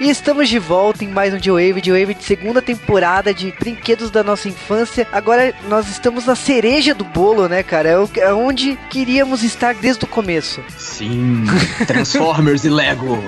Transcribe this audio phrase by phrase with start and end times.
[0.00, 4.24] E estamos de volta em mais um J-Wave, J-Wave de segunda temporada de Brinquedos da
[4.24, 5.06] Nossa Infância.
[5.12, 7.90] Agora nós estamos na cereja do bolo, né, cara?
[7.90, 10.62] É, o- é onde queríamos estar desde o começo.
[10.78, 11.44] Sim,
[11.86, 13.22] Transformers e Lego.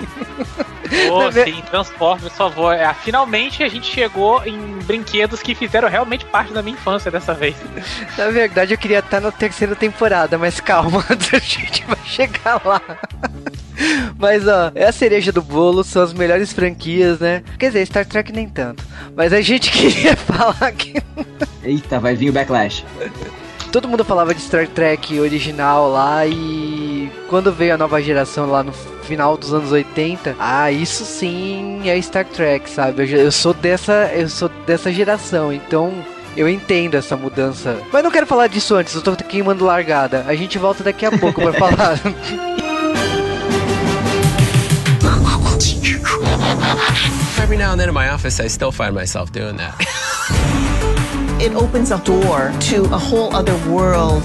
[1.31, 2.73] Ver- sim, Transformers, por favor.
[2.75, 7.35] É, finalmente a gente chegou em brinquedos que fizeram realmente parte da minha infância dessa
[7.35, 7.55] vez.
[8.17, 12.81] Na verdade, eu queria estar na terceira temporada, mas calma, a gente vai chegar lá.
[14.19, 17.43] Mas ó, é a cereja do bolo, são as melhores franquias, né?
[17.59, 18.85] Quer dizer, Star Trek nem tanto.
[19.17, 21.03] Mas a gente queria falar que
[21.65, 22.85] Eita, vai vir o Backlash.
[23.71, 28.63] todo mundo falava de Star Trek original lá e quando veio a nova geração lá
[28.63, 33.03] no final dos anos 80, ah, isso sim é Star Trek, sabe?
[33.03, 35.93] Eu, eu sou dessa, eu sou dessa geração, então
[36.37, 37.77] eu entendo essa mudança.
[37.93, 40.25] Mas não quero falar disso antes, eu tô queimando largada.
[40.27, 41.99] A gente volta daqui a pouco pra falar.
[47.39, 49.77] Every now and then in my office, I still find myself doing that.
[51.43, 54.23] It opens a door to a whole other world.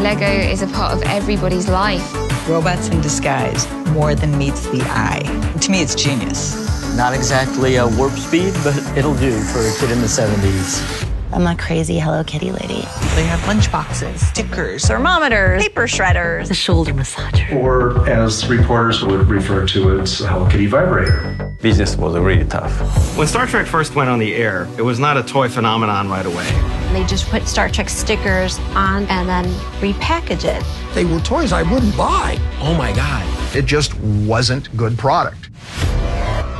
[0.00, 2.02] Lego is a part of everybody's life.
[2.48, 5.22] Robots in disguise, more than meets the eye.
[5.60, 6.56] To me, it's genius.
[6.96, 11.09] Not exactly a warp speed, but it'll do for a kid in the 70s.
[11.32, 12.80] I'm a crazy Hello Kitty lady.
[13.14, 16.48] They have lunchboxes, stickers, thermometers, paper shredders.
[16.48, 17.54] The shoulder massager.
[17.54, 21.54] or as reporters would refer to it, as a Hello Kitty vibrator.
[21.62, 23.16] Business was really tough.
[23.16, 26.26] When Star Trek first went on the air, it was not a toy phenomenon right
[26.26, 26.48] away.
[26.92, 29.44] They just put Star Trek stickers on and then
[29.80, 30.64] repackage it.
[30.94, 32.38] They were toys I wouldn't buy.
[32.60, 33.24] Oh my God.
[33.54, 35.50] It just wasn't good product.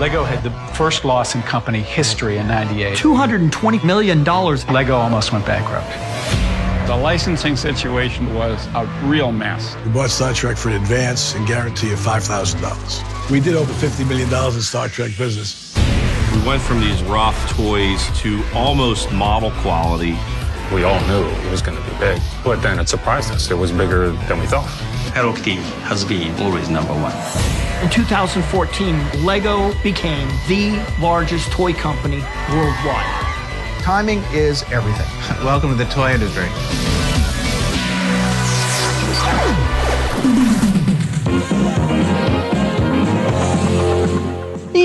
[0.00, 2.96] Lego had the first loss in company history in 98.
[2.96, 4.24] $220 million.
[4.24, 5.86] Lego almost went bankrupt.
[6.88, 9.76] The licensing situation was a real mess.
[9.84, 13.30] We bought Star Trek for an advance and guarantee of $5,000.
[13.30, 15.76] We did over $50 million in Star Trek business.
[16.32, 20.16] We went from these rough toys to almost model quality.
[20.72, 23.50] We all knew it was going to be big, but then it surprised us.
[23.50, 24.66] It was bigger than we thought.
[25.12, 27.69] Hello Kitty has been always number one.
[27.82, 32.20] In 2014, Lego became the largest toy company
[32.50, 33.06] worldwide.
[33.80, 35.08] Timing is everything.
[35.42, 36.44] Welcome to the toy industry.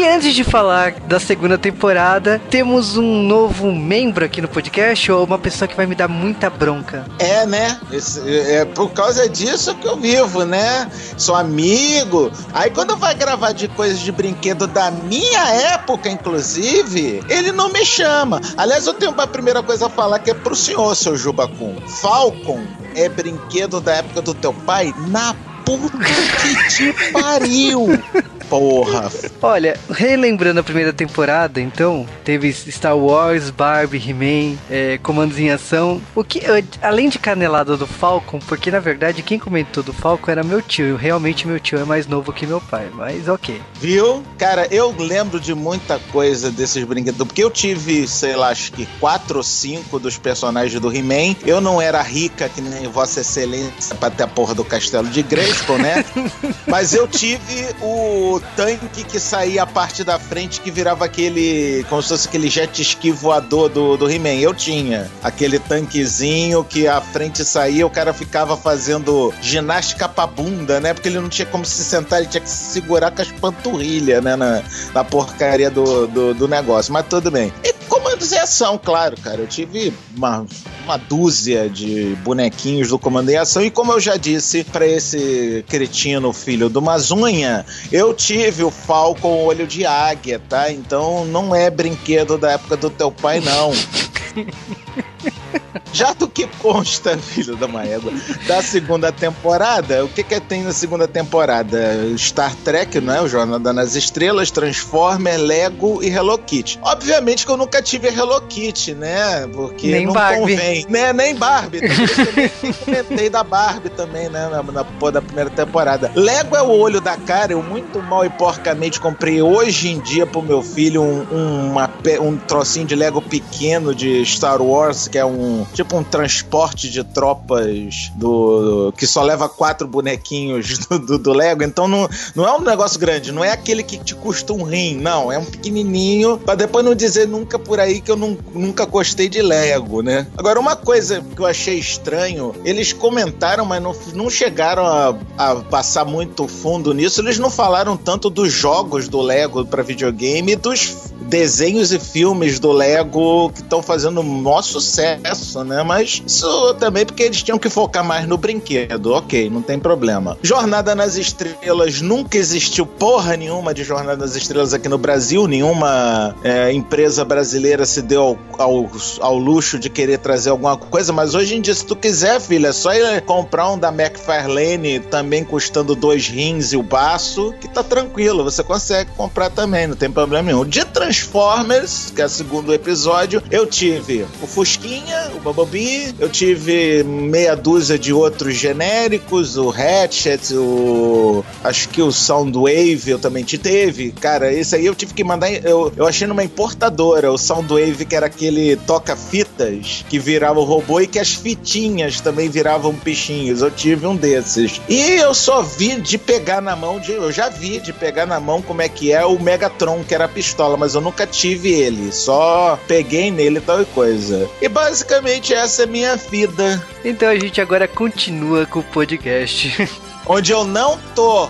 [0.06, 5.26] E antes de falar da segunda temporada, temos um novo membro aqui no podcast, ou
[5.26, 7.06] uma pessoa que vai me dar muita bronca.
[7.18, 7.80] É, né?
[7.92, 8.22] Esse-
[8.52, 10.88] é por causa disso que eu vivo, né?
[11.18, 12.32] Sou amigo.
[12.54, 17.84] Aí quando vai gravar de coisas de brinquedo da minha época, inclusive, ele não me
[17.84, 18.40] chama.
[18.56, 21.76] Aliás, eu tenho uma primeira coisa a falar que é pro senhor, seu Jubacum.
[21.88, 22.62] Falcon
[22.94, 24.94] é brinquedo da época do teu pai?
[25.08, 25.36] Na
[25.66, 27.88] puta que te pariu!
[28.50, 29.12] Porra!
[29.42, 36.02] Olha, relembrando a primeira temporada, então, teve Star Wars, Barbie, He-Man, é, Comandos em Ação.
[36.16, 40.32] O que, eu- além de canelada do Falcon, porque na verdade quem comentou do Falcon
[40.32, 40.96] era meu tio.
[40.96, 43.62] Realmente meu tio é mais novo que meu pai, mas ok.
[43.80, 44.24] Viu?
[44.38, 48.86] Cara, eu lembro de muita coisa desses brinquedos, porque eu tive, sei lá, acho que
[49.00, 51.36] quatro ou cinco dos personagens do He-Man.
[51.46, 55.22] Eu não era rica que nem Vossa Excelência pra ter a porra do castelo de
[55.24, 56.04] Grayskull, né?
[56.68, 62.02] Mas eu tive o tanque que saía a parte da frente que virava aquele, como
[62.02, 64.36] se fosse aquele jet ski voador do, do He-Man.
[64.36, 70.80] Eu tinha aquele tanquezinho que a frente saía, o cara ficava fazendo ginástica pra bunda,
[70.80, 70.94] né?
[70.94, 74.24] Porque ele não tinha como se sentar, ele tinha que se segurar com as panturrilhas,
[74.24, 74.36] né?
[74.36, 74.64] Na,
[74.94, 76.92] na porcaria do, do, do negócio.
[76.94, 77.54] Mas tudo bem.
[77.64, 79.42] E comandos em ação, claro, cara.
[79.42, 80.46] Eu tive uma,
[80.84, 83.64] uma dúzia de bonequinhos do comando em ação.
[83.64, 89.44] E como eu já disse pra esse cretino filho do Mazunha, eu tive o Falcon
[89.44, 90.72] Olho de Águia, tá?
[90.72, 93.72] Então não é brinquedo da época do teu pai, não.
[95.94, 98.12] Já do que consta, filho da Maégua,
[98.48, 101.78] da segunda temporada, o que que tem na segunda temporada?
[102.18, 103.22] Star Trek, não é?
[103.22, 106.80] O Jornada nas Estrelas, Transformer, Lego e Hello Kitty.
[106.82, 109.48] Obviamente que eu nunca tive Hello Kitty, né?
[109.54, 110.40] Porque Nem não Barbie.
[110.40, 110.86] convém.
[110.90, 111.14] Né?
[111.14, 111.82] Nem Barbie.
[111.82, 112.50] Também
[112.86, 114.48] comentei da Barbie também, né?
[114.50, 116.12] Na, na porra da primeira temporada.
[116.16, 117.52] Lego é o olho da cara.
[117.54, 121.90] Eu muito mal e porcamente comprei hoje em dia pro meu filho um- um- uma
[122.22, 127.04] um trocinho de Lego pequeno de Star Wars, que é um tipo um transporte de
[127.04, 131.64] tropas do que só leva quatro bonequinhos do, do, do Lego.
[131.64, 134.98] Então não, não é um negócio grande, não é aquele que te custa um rim,
[134.98, 135.32] não.
[135.32, 139.28] É um pequenininho, pra depois não dizer nunca por aí que eu não, nunca gostei
[139.28, 140.28] de Lego, né?
[140.38, 145.56] Agora, uma coisa que eu achei estranho, eles comentaram, mas não, não chegaram a, a
[145.56, 147.22] passar muito fundo nisso.
[147.22, 152.60] Eles não falaram tanto dos jogos do Lego pra videogame e dos desenhos e filmes
[152.60, 155.84] do Lego que estão fazendo um maior sucesso, né?
[155.84, 160.38] Mas isso também porque eles tinham que focar mais no brinquedo, ok, não tem problema.
[160.42, 166.36] Jornada nas Estrelas nunca existiu porra nenhuma de Jornada nas Estrelas aqui no Brasil, nenhuma
[166.44, 171.36] é, empresa brasileira se deu ao, ao, ao luxo de querer trazer alguma coisa, mas
[171.36, 175.44] hoje em dia, se tu quiser, filha, é só ir comprar um da McFarlane também
[175.44, 180.12] custando dois rins e o baço, que tá tranquilo, você consegue comprar também, não tem
[180.12, 180.66] problema nenhum.
[180.66, 180.84] De
[181.16, 187.56] Transformers, que é o segundo episódio, eu tive o Fusquinha, o Bumblebee, eu tive meia
[187.56, 191.44] dúzia de outros genéricos, o Hatchet, o.
[191.64, 194.12] Acho que o Soundwave eu também te teve.
[194.12, 195.50] Cara, esse aí eu tive que mandar.
[195.52, 201.00] Eu, eu achei numa importadora, o Soundwave, que era aquele toca-fitas que virava o robô
[201.00, 203.62] e que as fitinhas também viravam bichinhos.
[203.62, 204.82] Eu tive um desses.
[204.90, 208.40] E eu só vi de pegar na mão, de, eu já vi de pegar na
[208.40, 211.72] mão como é que é o Megatron, que era a pistola, mas eu nunca tive
[211.72, 212.12] ele.
[212.12, 214.50] Só peguei nele e tal e coisa.
[214.60, 216.84] E basicamente essa é minha vida.
[217.04, 219.90] Então a gente agora continua com o podcast.
[220.26, 221.48] Onde eu não tô.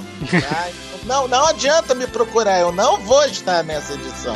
[1.05, 4.35] Não, não adianta me procurar, eu não vou estar nessa edição.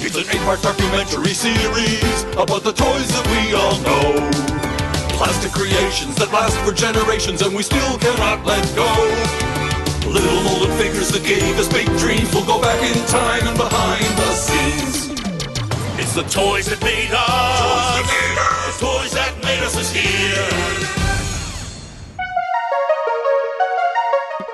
[0.00, 4.57] It's an eight-part documentary series about the toys that we all know.
[5.18, 8.86] Plastic creations that last for generations and we still cannot let go.
[10.06, 14.06] Little molded figures that gave us big dreams will go back in time and behind
[14.14, 15.10] the scenes.
[15.98, 17.18] It's the toys that made us.
[17.58, 20.97] Toys that made The toys that made us is here.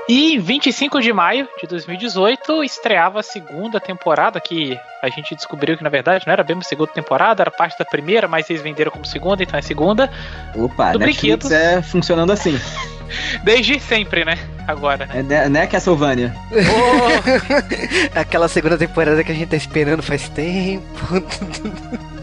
[0.09, 5.79] E em 25 de maio de 2018 estreava a segunda temporada, que a gente descobriu
[5.79, 8.61] que na verdade não era bem uma segunda temporada, era parte da primeira, mas eles
[8.61, 10.11] venderam como segunda, então é segunda.
[10.55, 11.53] Opa, Do Netflix brinquedo.
[11.53, 12.61] é funcionando assim.
[13.45, 14.39] Desde sempre, né?
[14.67, 15.21] Agora, né?
[15.21, 16.35] É, né, né Castlevania?
[18.15, 20.85] Aquela segunda temporada que a gente tá esperando faz tempo.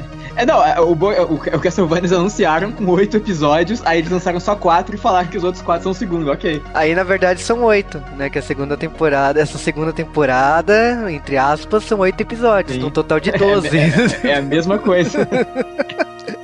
[0.41, 4.09] É, não, é, o, bo- o, o Castlevania eles anunciaram com oito episódios, aí eles
[4.09, 6.59] lançaram só quatro e falaram que os outros quatro são o segundo, ok.
[6.73, 8.27] Aí na verdade são oito, né?
[8.27, 12.81] Que a segunda temporada, essa segunda temporada, entre aspas, são oito episódios, Sim.
[12.81, 13.69] num total de 12.
[13.77, 15.27] É, é a mesma coisa.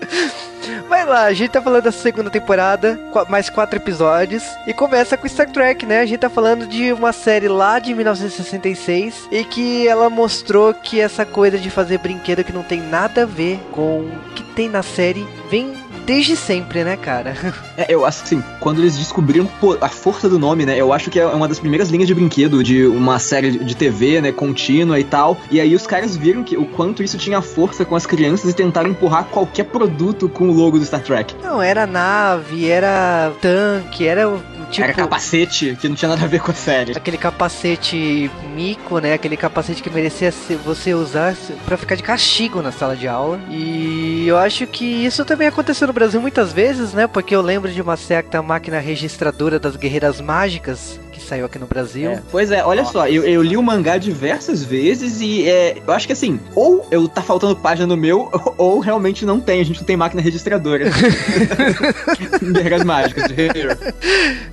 [0.88, 2.98] Vai lá, a gente tá falando da segunda temporada,
[3.28, 6.00] mais quatro episódios, e começa com Star Trek, né?
[6.00, 11.02] A gente tá falando de uma série lá de 1966 e que ela mostrou que
[11.02, 14.70] essa coisa de fazer brinquedo que não tem nada a ver com o que tem
[14.70, 15.74] na série vem
[16.08, 17.36] desde sempre, né, cara?
[17.78, 19.48] É, eu assim, quando eles descobriram
[19.82, 20.76] a força do nome, né?
[20.76, 24.20] Eu acho que é uma das primeiras linhas de brinquedo de uma série de- TV,
[24.20, 25.38] né, contínua e tal.
[25.52, 28.54] E aí os caras viram que o quanto isso tinha força com as crianças e
[28.56, 31.36] tentaram empurrar qualquer produto com o logo do Star Trek.
[31.44, 34.24] Não, era nave, era tanque, era
[34.72, 34.84] tipo.
[34.84, 36.94] Era capacete, que não tinha nada a ver com a série.
[36.98, 39.14] Aquele capacete mico, né?
[39.14, 40.34] Aquele capacete que merecia
[40.66, 43.40] você usar pra ficar de castigo na sala de aula.
[43.52, 47.08] E eu acho que isso também aconteceu no Brasil muitas vezes, né?
[47.08, 51.66] Porque eu lembro de uma certa máquina registradora das Guerreiras Mágicas que saiu aqui no
[51.66, 52.12] Brasil.
[52.12, 55.92] É, pois é, olha só, eu, eu li o mangá diversas vezes e é, eu
[55.92, 59.60] acho que assim, ou eu tá faltando página no meu, ou, ou realmente não tem,
[59.60, 60.86] a gente não tem máquina registradora.
[62.54, 63.32] Guerreiras mágicas.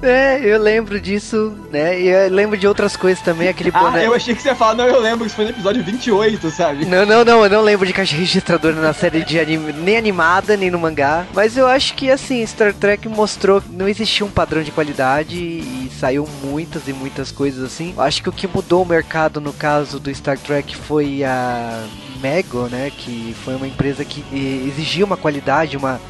[0.03, 2.01] É, eu lembro disso, né?
[2.01, 4.07] E eu lembro de outras coisas também, aquele Ah, boné.
[4.07, 6.87] eu achei que você ia falar, não, eu lembro, isso foi no episódio 28, sabe?
[6.87, 10.57] Não, não, não, eu não lembro de caixa registradora na série de anime, nem animada,
[10.57, 11.27] nem no mangá.
[11.35, 15.37] Mas eu acho que assim, Star Trek mostrou que não existia um padrão de qualidade
[15.37, 17.93] e saiu muitas e muitas coisas assim.
[17.99, 21.85] Acho que o que mudou o mercado no caso do Star Trek foi a
[22.21, 22.93] Mego, né?
[22.97, 24.25] Que foi uma empresa que
[24.67, 26.01] exigia uma qualidade, uma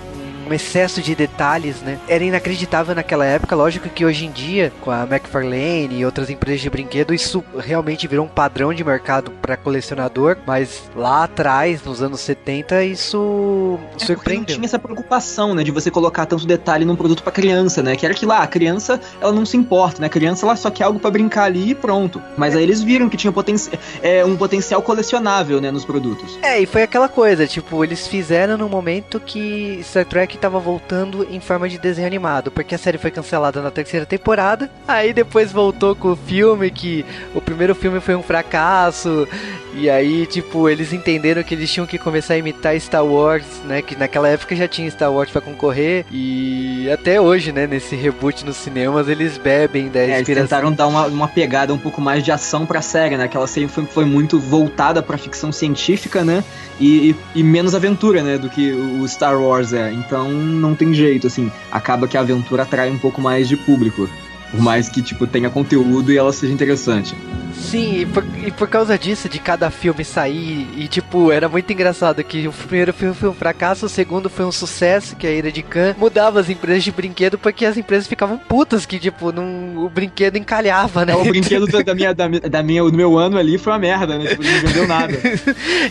[0.49, 1.99] um excesso de detalhes, né?
[2.09, 3.55] Era inacreditável naquela época.
[3.57, 8.07] Lógico que hoje em dia, com a McFarlane e outras empresas de brinquedo, isso realmente
[8.07, 10.37] virou um padrão de mercado para colecionador.
[10.47, 14.55] Mas lá atrás, nos anos 70, isso É porque não surpreendeu.
[14.57, 17.97] tinha essa preocupação, né, de você colocar tanto detalhe num produto pra criança, né?
[17.97, 20.07] Que era que lá, a criança, ela não se importa, né?
[20.07, 22.21] A criança, ela só quer algo pra brincar ali e pronto.
[22.37, 23.55] Mas aí eles viram que tinha poten
[24.03, 26.39] é, um potencial colecionável, né, nos produtos.
[26.43, 30.59] É, e foi aquela coisa, tipo, eles fizeram no momento que Star Trek que tava
[30.59, 34.69] voltando em forma de desenho animado, porque a série foi cancelada na terceira temporada.
[34.87, 39.29] Aí depois voltou com o filme, que o primeiro filme foi um fracasso.
[39.77, 43.81] E aí, tipo, eles entenderam que eles tinham que começar a imitar Star Wars, né?
[43.83, 46.05] Que naquela época já tinha Star Wars para concorrer.
[46.13, 50.47] E até hoje, né, nesse reboot nos cinemas, eles bebem da É, eles inspiração.
[50.49, 53.25] tentaram dar uma, uma pegada um pouco mais de ação pra série, né?
[53.25, 56.43] Aquela série foi, foi muito voltada pra ficção científica, né?
[56.81, 58.39] E, e, e menos aventura, né?
[58.39, 59.93] Do que o Star Wars é.
[59.93, 61.51] Então não tem jeito, assim.
[61.71, 64.09] Acaba que a aventura atrai um pouco mais de público.
[64.51, 67.15] Por mais que, tipo, tenha conteúdo e ela seja interessante.
[67.55, 71.73] Sim, e por, e por causa disso, de cada filme sair, e tipo, era muito
[71.73, 75.31] engraçado que o primeiro filme foi um fracasso, o segundo foi um sucesso, que é
[75.31, 78.99] a Ira de Khan, mudava as empresas de brinquedo porque as empresas ficavam putas que,
[78.99, 81.15] tipo, não, o brinquedo encalhava, né?
[81.17, 84.27] O brinquedo da- minha, da, da minha, do meu ano ali foi uma merda, né?
[84.27, 85.15] Tipo, não vendeu nada.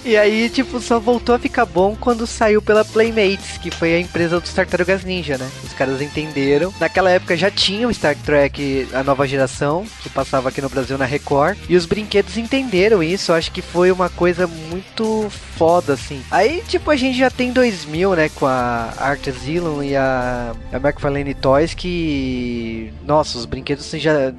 [0.06, 4.00] E aí, tipo, só voltou a ficar bom quando saiu pela Playmates, que foi a
[4.00, 5.50] empresa dos Tartarugas Ninja, né?
[5.64, 6.74] Os caras entenderam.
[6.80, 10.98] Naquela época já tinha o Star Trek, a nova geração, que passava aqui no Brasil
[10.98, 11.53] na Record.
[11.68, 13.34] E os brinquedos entenderam isso.
[13.34, 16.22] Acho que foi uma coisa muito foda, assim.
[16.32, 18.30] Aí, tipo, a gente já tem 2000, né?
[18.30, 22.92] Com a Art Asylum e a, a McFarlane Toys, que.
[23.06, 24.12] Nossa, os brinquedos assim, já.
[24.14, 24.34] eu-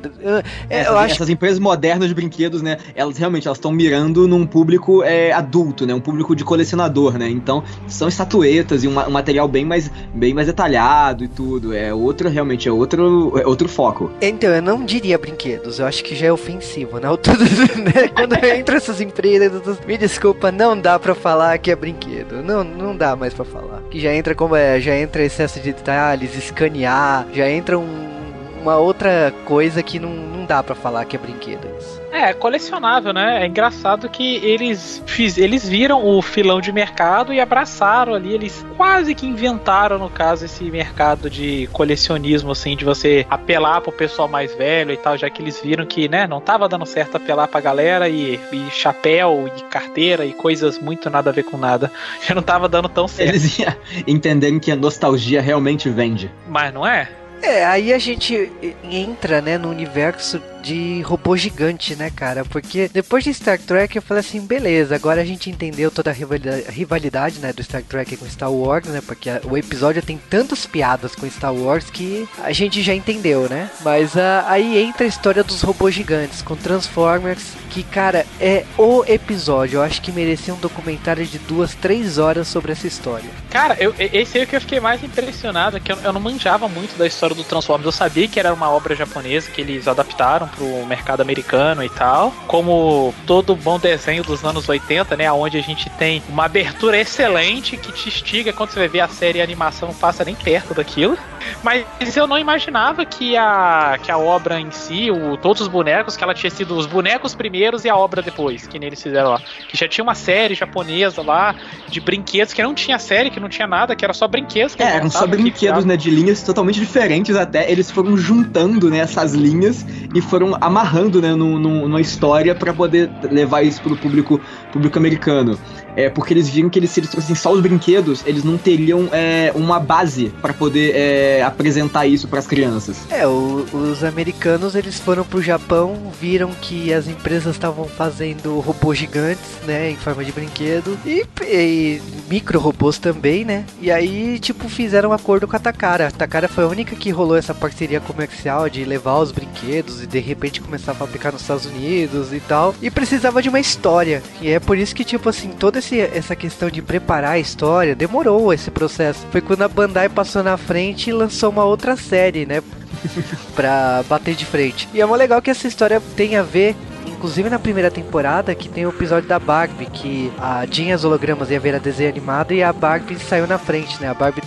[0.68, 2.78] essas, eu acho essas empresas modernas de brinquedos, né?
[2.94, 5.94] Elas realmente elas estão mirando num público é, adulto, né?
[5.94, 7.28] Um público de colecionador, né?
[7.28, 11.74] Então são estatuetas e um, um material bem mais, bem mais detalhado e tudo.
[11.74, 14.10] É outro, realmente, é outro, é outro foco.
[14.20, 17.08] Então, eu não diria brinquedos, eu acho que já é ofensivo, né?
[17.22, 18.08] Tudo, né?
[18.14, 22.42] Quando entra essas empresas, me desculpa, não dá pra falar que é brinquedo.
[22.42, 23.82] Não, não dá mais pra falar.
[23.90, 28.14] Que já entra como é, já entra excesso de detalhes, escanear, já entra um-
[28.62, 31.66] uma outra coisa que não, não dá pra falar que é brinquedo.
[32.14, 33.42] É, colecionável, né?
[33.42, 38.32] É engraçado que eles, fiz, eles viram o filão de mercado e abraçaram ali.
[38.32, 43.90] Eles quase que inventaram, no caso, esse mercado de colecionismo, assim, de você apelar pro
[43.90, 47.16] pessoal mais velho e tal, já que eles viram que, né, não tava dando certo
[47.16, 51.56] apelar pra galera e, e chapéu e carteira e coisas muito nada a ver com
[51.56, 51.90] nada.
[52.24, 53.30] Já não tava dando tão certo.
[53.30, 53.74] Eles iam
[54.06, 56.30] entenderem que a nostalgia realmente vende.
[56.46, 57.08] Mas não é?
[57.42, 58.52] É, aí a gente
[58.84, 62.42] entra, né, no universo de robô gigante, né, cara?
[62.44, 66.70] Porque depois de Star Trek eu falei assim, beleza, agora a gente entendeu toda a
[66.70, 69.02] rivalidade, né, do Star Trek com Star Wars, né?
[69.06, 73.70] Porque o episódio tem tantas piadas com Star Wars que a gente já entendeu, né?
[73.84, 79.04] Mas ah, aí entra a história dos robôs gigantes com Transformers, que, cara, é o
[79.06, 79.78] episódio.
[79.78, 83.28] Eu acho que merecia um documentário de duas, três horas sobre essa história.
[83.50, 86.96] Cara, eu, esse aí que eu fiquei mais impressionado, que eu, eu não manjava muito
[86.96, 87.84] da história do Transformers.
[87.84, 92.32] Eu sabia que era uma obra japonesa que eles adaptaram pro mercado americano e tal.
[92.46, 95.30] Como todo bom desenho dos anos 80, né?
[95.32, 99.08] Onde a gente tem uma abertura excelente que te instiga quando você vai ver a
[99.08, 101.18] série e a animação não passa nem perto daquilo.
[101.62, 101.84] Mas
[102.16, 106.24] eu não imaginava que a, que a obra em si, o, todos os bonecos, que
[106.24, 109.40] ela tinha sido os bonecos primeiros e a obra depois, que neles fizeram lá.
[109.68, 111.54] Que já tinha uma série japonesa lá
[111.88, 114.74] de brinquedos, que não tinha série, que não tinha nada, que era só brinquedos.
[114.74, 117.70] Que É, eram só brinquedos, né, de linhas totalmente diferentes até.
[117.70, 119.84] Eles foram juntando, né, essas linhas
[120.14, 124.98] e foram amarrando, né, num- num- numa história pra poder levar isso pro público, público
[124.98, 125.58] americano.
[125.96, 129.08] É, porque eles viram que eles, se eles trouxessem só os brinquedos, eles não teriam
[129.12, 132.96] é, uma base pra poder é, apresentar isso pras crianças.
[133.10, 138.98] É, o- os americanos eles foram pro Japão, viram que as empresas estavam fazendo robôs
[138.98, 143.64] gigantes, né, em forma de brinquedo e, e micro robôs também, né?
[143.80, 146.08] E aí, tipo, fizeram um acordo com a Takara.
[146.08, 150.06] A Takara foi a única que rolou essa parceria comercial de levar os brinquedos e
[150.06, 152.74] de repente começar a fabricar nos Estados Unidos e tal.
[152.82, 154.22] E precisava de uma história.
[154.40, 157.94] E é por isso que, tipo assim, toda esse, essa questão de preparar a história
[157.94, 159.26] demorou esse processo.
[159.30, 162.62] Foi quando a Bandai passou na frente e lançou uma outra série, né?
[163.54, 164.88] pra bater de frente.
[164.94, 166.74] E é mó legal que essa história tem a ver.
[167.06, 170.64] Inclusive na primeira temporada, que tem o episódio da Barbie, que a
[170.94, 174.08] as hologramas ia ver a desenho animado e a Barbie saiu na frente, né?
[174.08, 174.42] A Barbie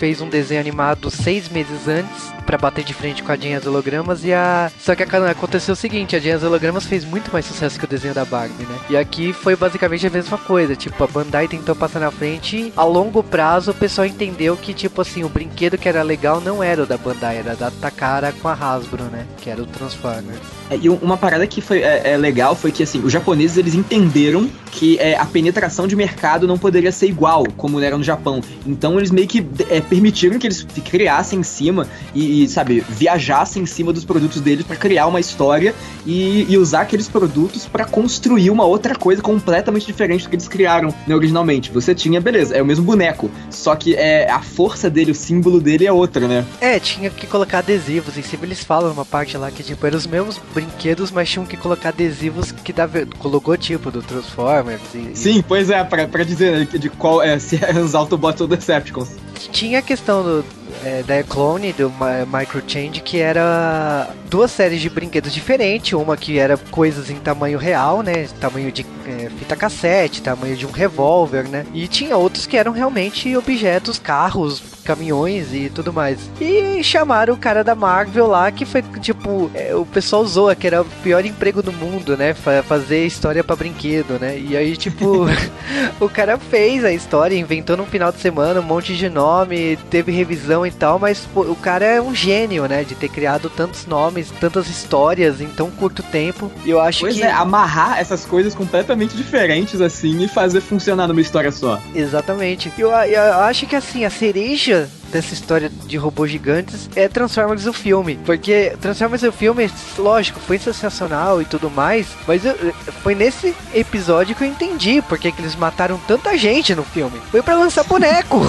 [0.00, 3.54] fez um desenho animado seis meses antes pra bater de frente com a Jean e
[3.54, 4.72] as hologramas e a...
[4.80, 7.84] Só que aconteceu o seguinte, a Jean e as hologramas fez muito mais sucesso que
[7.84, 8.78] o desenho da Barbie, né?
[8.88, 12.82] E aqui foi basicamente a mesma coisa, tipo, a Bandai tentou passar na frente a
[12.82, 16.82] longo prazo o pessoal entendeu que, tipo assim, o brinquedo que era legal não era
[16.82, 19.26] o da Bandai, era da Takara com a Hasbro, né?
[19.36, 20.40] Que era o Transformers.
[20.70, 23.58] É, e um- uma parada que foi é, é legal foi que assim, os japoneses
[23.58, 28.02] eles entenderam que é, a penetração de mercado não poderia ser igual como era no
[28.04, 28.40] Japão.
[28.66, 33.64] Então eles meio que é, permitiram que eles criassem em cima e, e, sabe, viajassem
[33.64, 35.74] em cima dos produtos deles para criar uma história
[36.06, 40.46] e, e usar aqueles produtos para construir uma outra coisa completamente diferente do que eles
[40.46, 41.72] criaram né, originalmente.
[41.72, 45.60] Você tinha, beleza, é o mesmo boneco, só que é a força dele, o símbolo
[45.60, 46.46] dele é outra, né?
[46.60, 48.16] É, tinha que colocar adesivos.
[48.16, 51.44] Em cima eles falam uma parte lá que, tipo, eram os mesmos brinquedos, mas tinham
[51.44, 54.94] que colocar adesivos que dava com o logotipo do Transformers.
[54.94, 58.40] E, Sim, pois é, pra, pra dizer né, de qual é, se é os Autobots
[58.40, 59.10] ou Decepticons.
[59.50, 60.44] Tinha a questão do,
[60.84, 61.92] é, da Clone, do
[62.26, 65.92] Microchange, que era duas séries de brinquedos diferentes.
[65.92, 68.28] Uma que era coisas em tamanho real, né?
[68.40, 71.66] Tamanho de é, fita cassete, tamanho de um revólver, né?
[71.74, 76.18] E tinha outros que eram realmente objetos, carros, caminhões e tudo mais.
[76.40, 80.66] E chamaram o cara da Marvel lá, que foi tipo, é, o pessoal zoa que
[80.66, 82.34] era o pior emprego do mundo, né?
[82.34, 84.38] Fazer história para brinquedo, né?
[84.38, 85.26] E aí, tipo,
[86.00, 90.12] o cara fez a história, inventou num final de semana um monte de nome, teve
[90.12, 92.84] revisão e tal, mas pô, o cara é um gênio, né?
[92.84, 96.50] De ter criado tantos nomes, tantas histórias em tão curto tempo.
[96.64, 97.22] E eu acho pois que.
[97.22, 101.80] é, amarrar essas coisas completamente diferentes assim e fazer funcionar numa história só.
[101.94, 102.72] Exatamente.
[102.78, 104.69] Eu, eu acho que assim, a cereja
[105.10, 108.18] dessa história de robôs gigantes é Transformers o filme.
[108.24, 112.54] Porque Transformers o filme, lógico, foi sensacional e tudo mais, mas eu,
[113.02, 117.20] foi nesse episódio que eu entendi porque que eles mataram tanta gente no filme.
[117.30, 118.40] Foi para lançar boneco.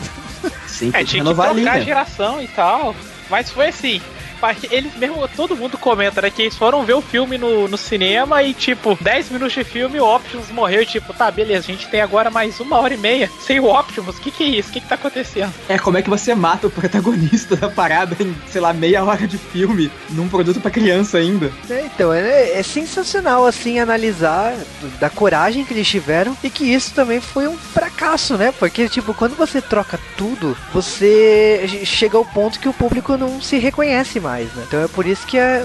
[0.66, 2.94] Sim, é, tinha que trocar a geração e tal.
[3.28, 4.00] Mas foi assim,
[4.70, 8.42] eles mesmo, todo mundo comenta, né, que eles foram ver o filme no, no cinema
[8.42, 11.88] e, tipo, 10 minutos de filme, o Optimus morreu, e, tipo, tá, beleza, a gente
[11.88, 14.70] tem agora mais uma hora e meia sem o Optimus, o que que é isso?
[14.70, 15.52] O que que tá acontecendo?
[15.68, 19.26] É, como é que você mata o protagonista da parada em, sei lá, meia hora
[19.26, 21.52] de filme, num produto para criança ainda?
[21.68, 24.54] É, então, é, é sensacional, assim, analisar
[24.98, 28.52] da coragem que eles tiveram e que isso também foi um fracasso, né?
[28.58, 33.58] Porque, tipo, quando você troca tudo, você chega ao ponto que o público não se
[33.58, 34.64] reconhece mais mais, né?
[34.66, 35.60] Então é por isso que a,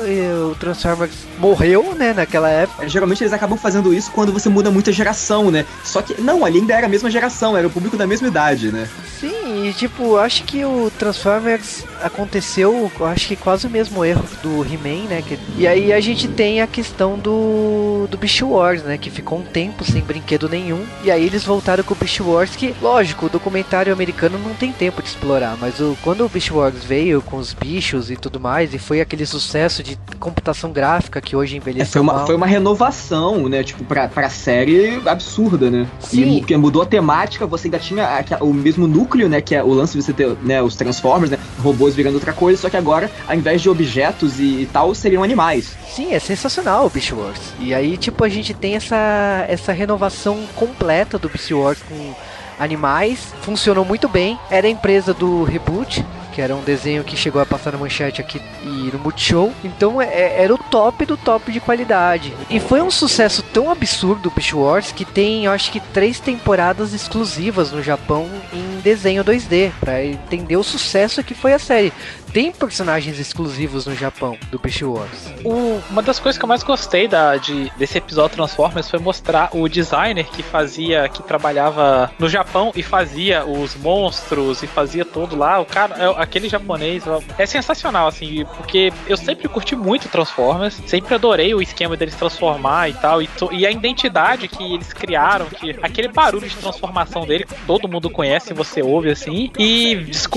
[0.50, 2.86] o Transformers morreu, né, naquela época.
[2.86, 5.66] É, geralmente eles acabam fazendo isso quando você muda muita geração, né?
[5.84, 8.72] Só que, não, ali ainda era a mesma geração, era o público da mesma idade,
[8.72, 8.90] né?
[9.20, 14.64] Sim, e tipo, acho que o Transformers aconteceu, acho que quase o mesmo erro do
[14.64, 15.24] He-Man, né?
[15.26, 18.98] Que, e aí a gente tem a questão do, do Beast Wars, né?
[18.98, 20.86] Que ficou um tempo sem brinquedo nenhum.
[21.04, 24.72] E aí eles voltaram com o Beast Wars, que, lógico, o documentário americano não tem
[24.72, 28.40] tempo de explorar, mas o, quando o Beast Wars veio com os bichos e tudo
[28.40, 32.26] mais, e foi aquele sucesso de computação gráfica que hoje envelheceu é, foi uma, mal.
[32.26, 33.64] Foi uma renovação, né?
[33.64, 35.88] Tipo, pra, pra série absurda, né?
[36.00, 36.38] Sim.
[36.38, 39.42] E porque mudou a temática, você ainda tinha a, o mesmo núcleo, né?
[39.42, 41.40] Que é o lance de você ter né, os Transformers, né?
[41.62, 45.24] Robôs virando outra coisa, só que agora, ao invés de objetos e, e tal, seriam
[45.24, 45.76] animais.
[45.88, 47.40] Sim, é sensacional o Beast Wars.
[47.60, 52.14] E aí, tipo, a gente tem essa, essa renovação completa do Beast Wars com
[52.60, 53.34] animais.
[53.42, 54.40] Funcionou muito bem.
[54.50, 58.20] Era a empresa do Reboot, que era um desenho que chegou a passar na manchete
[58.20, 59.54] aqui e no Multishow.
[59.64, 62.34] Então é, é, era o top do top de qualidade.
[62.50, 66.20] E foi um sucesso tão absurdo o Beast Wars que tem, eu acho que, três
[66.20, 71.94] temporadas exclusivas no Japão em desenho 2D, para entender o sucesso que foi a série
[72.36, 75.34] tem personagens exclusivos no Japão do Beast Wars.
[75.42, 79.52] O, uma das coisas que eu mais gostei da, de, desse episódio Transformers foi mostrar
[79.54, 85.38] o designer que fazia, que trabalhava no Japão e fazia os monstros e fazia tudo
[85.38, 85.62] lá.
[85.62, 87.06] O cara, é, aquele japonês
[87.38, 92.90] é sensacional, assim, porque eu sempre curti muito Transformers, sempre adorei o esquema deles transformar
[92.90, 97.26] e tal, e, to, e a identidade que eles criaram, que aquele barulho de transformação
[97.26, 99.94] dele, todo mundo conhece, você ouve assim, e,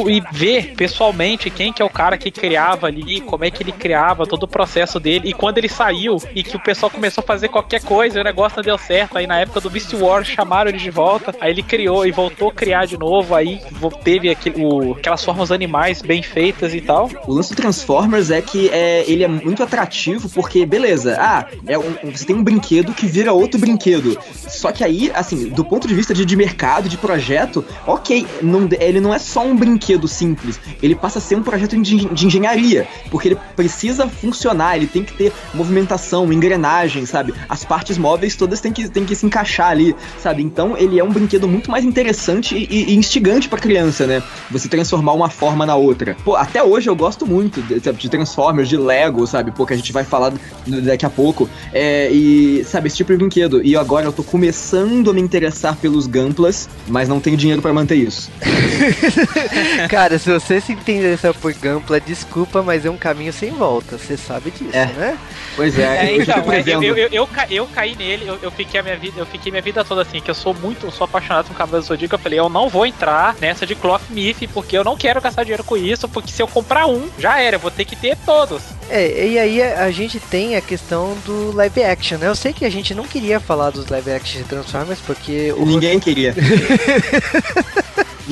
[0.07, 3.73] e ver pessoalmente quem que é o cara que criava ali, como é que ele
[3.73, 5.29] criava, todo o processo dele.
[5.29, 8.57] E quando ele saiu e que o pessoal começou a fazer qualquer coisa, o negócio
[8.57, 9.19] não deu certo.
[9.19, 11.35] Aí na época do Beast Wars chamaram ele de volta.
[11.41, 13.35] Aí ele criou e voltou a criar de novo.
[13.35, 13.61] Aí
[14.03, 17.11] teve aquele, o, aquelas formas animais bem feitas e tal.
[17.27, 21.79] O lance do Transformers é que é, ele é muito atrativo porque, beleza, ah, é
[21.79, 24.19] um, você tem um brinquedo que vira outro brinquedo.
[24.49, 28.69] Só que aí, assim, do ponto de vista de, de mercado, de projeto, ok, não,
[28.81, 30.61] ele não é só um brinquedo simples.
[30.83, 35.03] Ele passa a ser um projeto de, de engenharia, porque ele precisa funcionar, ele tem
[35.03, 37.35] que ter movimentação, engrenagem, sabe?
[37.49, 40.43] As partes móveis todas têm que, têm que se encaixar ali, sabe?
[40.43, 44.23] Então ele é um brinquedo muito mais interessante e, e instigante pra criança, né?
[44.51, 46.17] Você transformar uma forma na outra.
[46.25, 49.51] Pô, até hoje eu gosto muito de, de Transformers, de Lego, sabe?
[49.51, 50.33] Pô, que a gente vai falar
[50.67, 51.49] daqui a pouco.
[51.73, 53.65] É, e, sabe, esse tipo de brinquedo.
[53.65, 57.73] E agora eu tô começando a me interessar pelos Gamplas, mas não tenho dinheiro para
[57.73, 58.31] manter isso.
[59.89, 63.99] Cara, se você se interessar por Gampla, desculpa, mas é um caminho sem volta.
[63.99, 64.87] Você sabe disso, É.
[64.87, 65.19] né?
[65.57, 68.51] Pois é, É, então, é, eu, eu, eu, eu, ca- eu caí nele, eu, eu
[68.51, 70.91] fiquei a minha vida, eu fiquei minha vida toda assim, que eu sou muito, eu
[70.93, 74.03] sou apaixonado por Cavaleiro do Zodíaco, eu falei, eu não vou entrar nessa de Cloth
[74.11, 77.41] Myth, porque eu não quero gastar dinheiro com isso, porque se eu comprar um, já
[77.41, 78.63] era, eu vou ter que ter todos.
[78.91, 82.27] É, e aí a a gente tem a questão do live action, né?
[82.29, 85.65] Eu sei que a gente não queria falar dos live action de Transformers, porque o
[85.65, 86.35] Ninguém queria.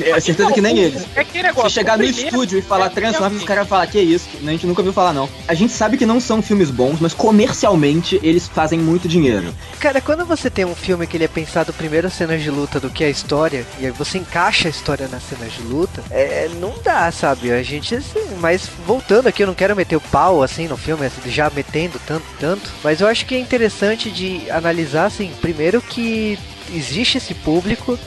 [0.03, 1.05] É certeza que nem eles.
[1.15, 3.69] É que negócio, Se chegar no primeiro- estúdio e falar é, Transformers, os caras vão
[3.77, 4.27] falar, que isso?
[4.45, 5.29] A gente nunca ouviu falar, não.
[5.47, 9.53] A gente sabe que não são filmes bons, mas comercialmente eles fazem muito dinheiro.
[9.79, 12.89] Cara, quando você tem um filme que ele é pensado primeiro cenas de luta do
[12.89, 16.73] que a história, e aí você encaixa a história nas cenas de luta, é, não
[16.83, 17.51] dá, sabe?
[17.51, 21.05] A gente, assim, mas voltando aqui, eu não quero meter o pau, assim, no filme,
[21.05, 25.81] assim, já metendo tanto, tanto, mas eu acho que é interessante de analisar, assim, primeiro
[25.81, 26.37] que
[26.73, 27.97] existe esse público,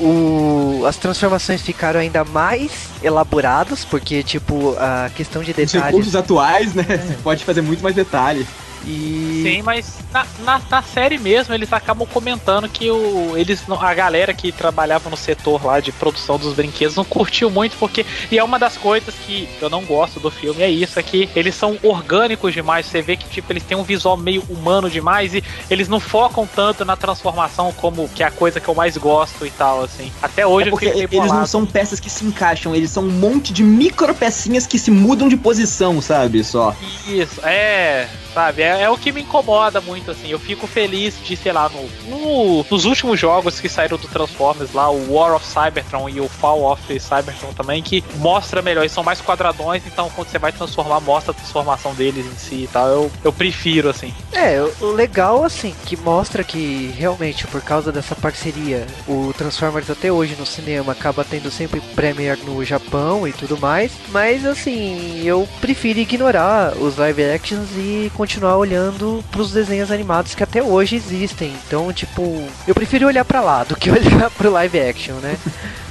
[0.00, 5.86] o, as transformações ficaram ainda mais elaboradas, porque, tipo, a questão de Os detalhes...
[5.86, 6.84] recursos atuais, né?
[6.84, 8.46] Você pode fazer muito mais detalhe.
[8.86, 9.40] E...
[9.42, 13.92] Sim, mas na, na, na série mesmo eles acabam comentando que o, eles não- a
[13.94, 18.38] galera que trabalhava no setor lá de produção dos brinquedos não curtiu muito porque e
[18.38, 21.54] é uma das coisas que eu não gosto do filme é isso é que eles
[21.54, 25.44] são orgânicos demais você vê que tipo eles têm um visual meio humano demais e
[25.68, 29.46] eles não focam tanto na transformação como que é a coisa que eu mais gosto
[29.46, 31.46] e tal assim até hoje É eu porque fiquei eles não bolado.
[31.46, 35.28] são peças que se encaixam, eles são um monte de micro pecinhas que se mudam
[35.28, 36.42] de posição, sabe?
[36.42, 36.74] Só.
[37.06, 38.08] Isso, é.
[38.32, 40.28] Sabe, é, é o que me incomoda muito, assim.
[40.28, 44.72] Eu fico feliz de, sei lá, no, no- nos últimos jogos que saíram do Transformers
[44.72, 48.82] lá, o War of Cybertron e o Fall of Cybertron também, que mostra melhor.
[48.82, 52.54] Eles são mais quadradões, então quando você vai transformar, mostra a transformação deles em si
[52.64, 52.86] e tal.
[52.88, 54.12] Eu, eu prefiro, assim.
[54.32, 60.10] É, o legal, assim, que mostra que realmente, por causa dessa parceria, o Transformers até
[60.10, 63.92] hoje no cinema acaba tendo sempre premiere no Japão e tudo mais.
[64.08, 70.42] Mas, assim, eu prefiro ignorar os live actions e continuar olhando pros desenhos animados que
[70.42, 71.52] até hoje existem.
[71.66, 72.22] Então, tipo,
[72.66, 75.36] eu prefiro olhar pra lá do que olhar pro live action, né?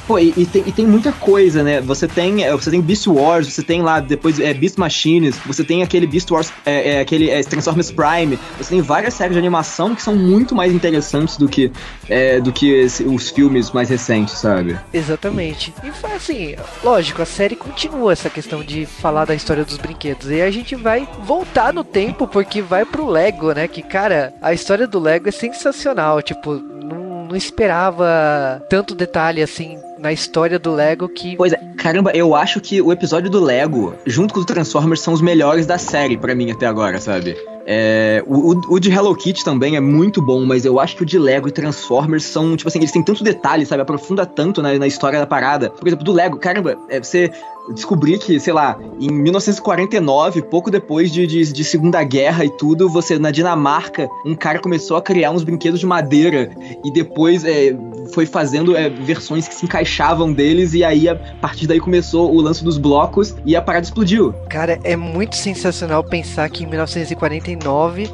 [0.10, 1.80] Pô, e, e tem, e tem muita coisa, né?
[1.82, 5.64] Você tem, é, você tem Beast Wars, você tem lá depois é, Beast Machines, você
[5.64, 9.38] tem aquele Beast Wars, é, é, aquele é, Transformers Prime, você tem várias séries de
[9.38, 11.72] animação que são muito mais interessantes do que,
[12.10, 14.80] é, do que esse- os filmes mais recentes, sabe?
[14.92, 15.72] Exatamente.
[15.84, 20.32] E assim, lógico, a série continua essa questão de falar da história dos brinquedos.
[20.32, 23.68] E a gente vai voltar no tempo porque vai pro Lego, né?
[23.68, 26.20] Que, cara, a história do Lego é sensacional.
[26.24, 31.36] Tipo, não, não esperava tanto detalhe assim na história do Lego que.
[31.36, 35.14] Pois é, caramba, eu acho que o episódio do Lego, junto com os Transformers, são
[35.14, 37.36] os melhores da série pra mim até agora, sabe?
[37.72, 41.04] É, o, o- o de Hello Kitty também é muito bom, mas eu acho que
[41.04, 43.82] o de Lego e Transformers são, tipo assim, eles têm tanto detalhe, sabe?
[43.84, 45.70] Aprofunda tanto na, na história da parada.
[45.70, 47.32] Por exemplo, do Lego, caramba, é, você
[47.74, 52.90] descobrir que, sei lá, em 1949, pouco depois de, de, de Segunda Guerra e tudo,
[52.90, 56.52] você, na Dinamarca, um cara começou a criar uns brinquedos de madeira
[56.84, 57.76] e depois é,
[58.14, 62.42] foi fazendo é, versões que se encaixavam deles e aí, a partir daí, começou o
[62.42, 64.34] lance dos blocos e a parada explodiu.
[64.50, 68.10] Cara, é muito sensacional pensar que em 1949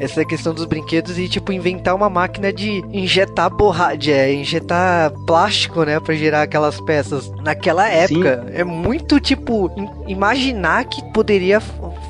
[0.00, 5.84] essa questão dos brinquedos e tipo inventar uma máquina de injetar borracha, é, injetar plástico,
[5.84, 7.30] né, Pra gerar aquelas peças.
[7.44, 11.60] Naquela época é muito tipo im- imaginar que poderia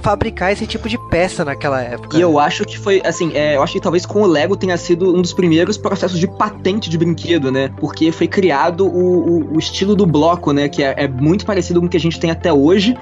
[0.02, 2.16] fabricar esse tipo de peça naquela época.
[2.16, 4.76] E eu acho que foi, assim, é, eu acho que talvez com o Lego tenha
[4.76, 7.70] sido um dos primeiros processos de patente de brinquedo, né?
[7.78, 9.18] Porque foi criado o,
[9.50, 10.68] o- o estilo do bloco, né?
[10.68, 12.96] Que é, é muito parecido com o que a gente tem até hoje.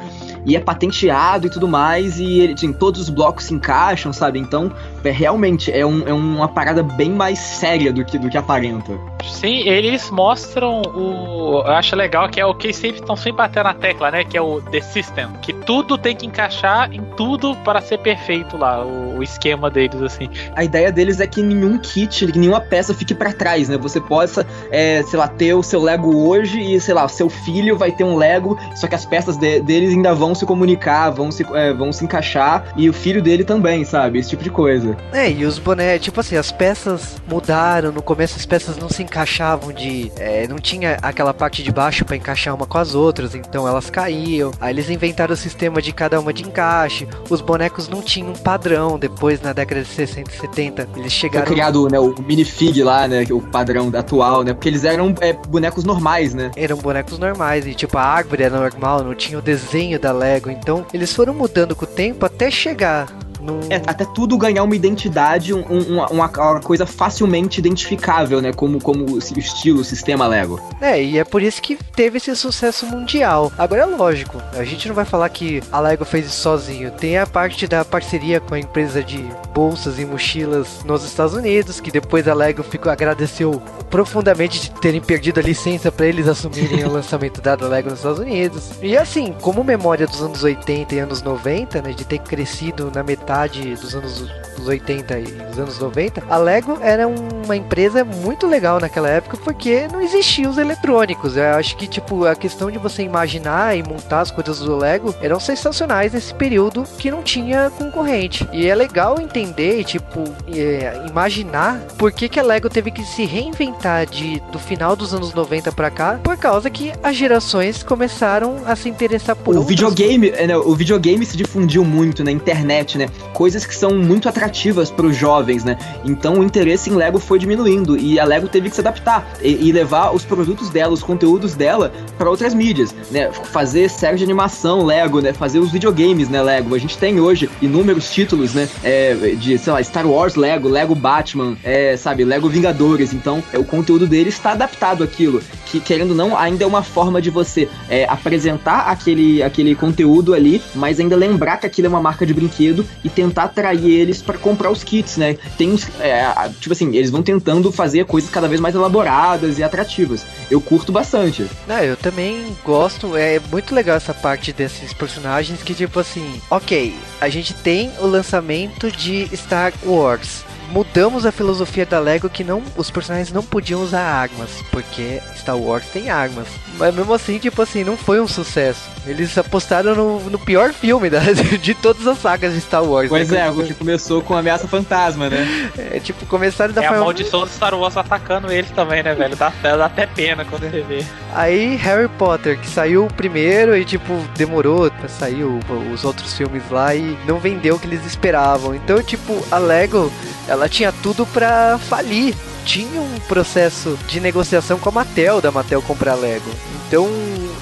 [0.44, 2.18] E é patenteado e tudo mais.
[2.18, 4.38] E ele, assim, todos os blocos se encaixam, sabe?
[4.38, 4.72] Então,
[5.08, 8.92] é, realmente, é, um- é uma parada bem mais séria do que, do que aparenta.
[9.24, 11.62] Sim, eles mostram o.
[11.64, 14.24] Eu acho legal que é o que sempre estão sempre batendo na tecla, né?
[14.24, 15.28] Que é o The System.
[15.42, 20.00] Que tudo tem que encaixar em tudo para ser perfeito lá, o, o esquema deles,
[20.02, 20.28] assim.
[20.54, 23.76] A ideia deles é que nenhum kit, que nenhuma peça fique pra trás, né?
[23.78, 27.28] Você possa, é, sei lá, ter o seu Lego hoje e, sei lá, o seu
[27.28, 31.10] filho vai ter um Lego, só que as peças de- deles ainda vão se comunicar,
[31.10, 34.18] vão se, é, vão se encaixar, e o filho dele também, sabe?
[34.18, 34.96] Esse tipo de coisa.
[35.12, 39.02] É, e os bonecos, tipo assim, as peças mudaram, no começo as peças não se
[39.02, 40.12] encaixavam de.
[40.16, 43.90] é, não tinha aquela parte de baixo pra encaixar uma com as outras, então elas
[43.90, 44.50] caíam.
[44.60, 47.08] Aí eles inventaram o sistema de cada uma de encaixe.
[47.30, 50.82] Os bonecos não tinham um padrão, depois na década de 60 e 70.
[50.82, 51.46] Eles Foi chegaram.
[51.46, 54.52] criado, né, o minifig lá, né, é o padrão atual, né?
[54.52, 56.50] Porque eles eram é, bonecos normais, né?
[56.56, 60.50] Eram bonecos normais e tipo a árvore era normal, não tinha o desenho da Lego.
[60.50, 63.08] Então eles foram mudando com o tempo até chegar
[63.40, 63.60] Não...
[63.70, 68.52] É, até tudo ganhar uma identidade, um, um, uma, uma, coisa facilmente identificável, né?
[68.52, 70.60] Como, como o estilo, o sistema Lego.
[70.80, 73.52] É, e é por isso que teve esse sucesso mundial.
[73.56, 76.90] Agora é lógico, a gente não vai falar que a Lego fez isso sozinho.
[76.90, 79.24] Tem a parte da parceria com a empresa de
[79.54, 85.00] bolsas e mochilas nos Estados Unidos, que depois a Lego ficou, agradeceu profundamente de terem
[85.00, 88.70] perdido a licença para eles assumirem o lançamento da Lego nos Estados Unidos.
[88.82, 93.02] E assim, como memória dos anos 80 e anos 90, né, de ter crescido na
[93.02, 98.46] metade dos anos dos 80 e dos anos 90, a Lego era uma empresa muito
[98.46, 101.36] legal naquela época porque não existiam os eletrônicos.
[101.36, 105.14] Eu acho que, tipo, a questão de você imaginar e montar as coisas do Lego
[105.20, 108.46] eram sensacionais nesse período que não tinha concorrente.
[108.52, 113.24] E é legal entender, tipo, é, imaginar por que, que a Lego teve que se
[113.24, 118.56] reinventar de, do final dos anos 90 para cá, por causa que as gerações começaram
[118.66, 122.98] a se interessar por o videogame, é, né, o videogame se difundiu muito na internet,
[122.98, 123.08] né?
[123.32, 125.78] Coisas que são muito atrativas para os jovens, né?
[126.04, 129.68] Então o interesse em Lego foi diminuindo e a Lego teve que se adaptar e,
[129.68, 133.30] e levar os produtos dela, os conteúdos dela para outras mídias, né?
[133.32, 135.32] Fazer série de animação Lego, né?
[135.32, 136.42] Fazer os videogames, né?
[136.42, 136.74] Lego.
[136.74, 138.68] A gente tem hoje inúmeros títulos, né?
[138.82, 142.24] É, de, sei lá, Star Wars Lego, Lego Batman, é, sabe?
[142.24, 143.12] Lego Vingadores.
[143.12, 145.40] Então é, o conteúdo dele está adaptado àquilo.
[145.66, 150.34] Que querendo ou não, ainda é uma forma de você é, apresentar aquele, aquele conteúdo
[150.34, 154.22] ali, mas ainda lembrar que aquilo é uma marca de brinquedo e tentar atrair eles
[154.22, 155.36] para comprar os kits, né?
[155.56, 155.88] Tem uns.
[156.00, 156.24] É,
[156.60, 160.26] tipo assim, eles vão tentando fazer coisas cada vez mais elaboradas e atrativas.
[160.50, 161.46] Eu curto bastante.
[161.66, 163.16] Não, eu também gosto.
[163.16, 168.06] É muito legal essa parte desses personagens que, tipo assim, ok, a gente tem o
[168.06, 173.82] lançamento de Star Wars mudamos a filosofia da Lego que não os personagens não podiam
[173.82, 176.48] usar armas, porque Star Wars tem armas.
[176.76, 178.88] Mas mesmo assim, tipo assim, não foi um sucesso.
[179.10, 181.20] Eles apostaram no, no pior filme da,
[181.60, 183.08] de todas as sagas de Star Wars.
[183.08, 183.48] Pois né?
[183.48, 185.70] é, que começou com Ameaça Fantasma, né?
[185.76, 187.02] É, tipo, começaram da é forma...
[187.02, 189.36] a maldição do Star Wars atacando eles também, né, velho?
[189.36, 191.04] Dá, dá até pena quando ele vê.
[191.34, 196.94] Aí, Harry Potter, que saiu primeiro e, tipo, demorou pra sair os outros filmes lá
[196.94, 198.74] e não vendeu o que eles esperavam.
[198.74, 200.12] Então, tipo, a Lego,
[200.46, 202.34] ela tinha tudo pra falir
[202.68, 206.50] tinha um processo de negociação com a Mattel, da Mattel comprar Lego.
[206.88, 207.08] Então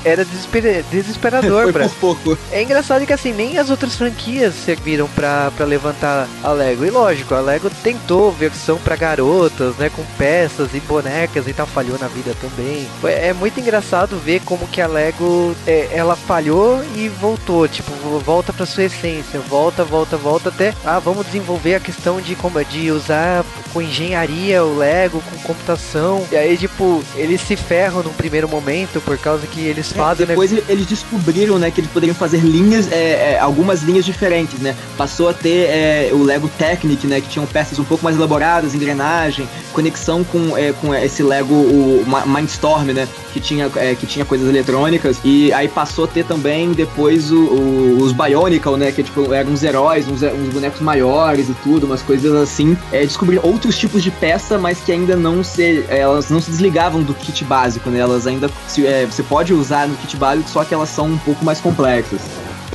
[0.05, 0.85] era desesper...
[0.91, 1.65] desesperador.
[1.65, 1.89] Foi pra...
[1.89, 2.39] por pouco.
[2.53, 6.85] É engraçado que assim, nem as outras franquias serviram para levantar a Lego.
[6.85, 9.91] E lógico, a Lego tentou versão para garotas, né?
[9.91, 12.87] Com peças e bonecas e tal, falhou na vida também.
[13.05, 17.67] É muito engraçado ver como que a Lego é, ela falhou e voltou.
[17.67, 20.73] Tipo, volta para sua essência, volta, volta, volta até.
[20.85, 26.27] Ah, vamos desenvolver a questão de como de usar com engenharia o Lego, com computação.
[26.31, 30.27] E aí, tipo, eles se ferram num primeiro momento por causa que eles é, fazem.
[30.27, 30.63] Depois né?
[30.69, 34.75] eles descobriram, né, que eles poderiam fazer linhas, é, é, algumas linhas diferentes, né?
[34.97, 38.75] Passou a ter é, o Lego Technic, né, que tinham peças um pouco mais elaboradas,
[38.75, 44.25] engrenagem, conexão com, é, com esse Lego o Mindstorm, né, que tinha, é, que tinha
[44.25, 45.19] coisas eletrônicas.
[45.25, 49.53] E aí passou a ter também depois o, o, os Bionicle, né, que tipo, eram
[49.53, 52.77] uns heróis, uns, uns, bonecos maiores e tudo, umas coisas assim.
[52.93, 57.03] É, descobrir outros tipos de peça, mas que ainda não se, elas não se desligavam
[57.03, 57.99] do kit básico, né?
[57.99, 61.19] Elas ainda se, é, você pode usar no kit básico, só que elas são um
[61.19, 62.21] pouco mais complexas.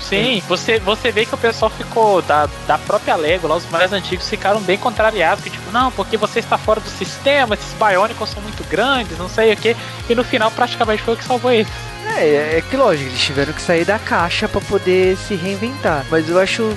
[0.02, 3.94] Sim, você, você vê que o pessoal ficou da, da própria Lego, lá os mais
[3.94, 8.30] antigos ficaram bem contrariados, que tipo, não, porque você está fora do sistema, esses Bionicles
[8.30, 9.76] são muito grandes, não sei o que,
[10.10, 11.72] e no final praticamente foi o que salvou eles.
[12.17, 16.06] É, é, é que lógico, eles tiveram que sair da caixa para poder se reinventar.
[16.10, 16.76] Mas eu acho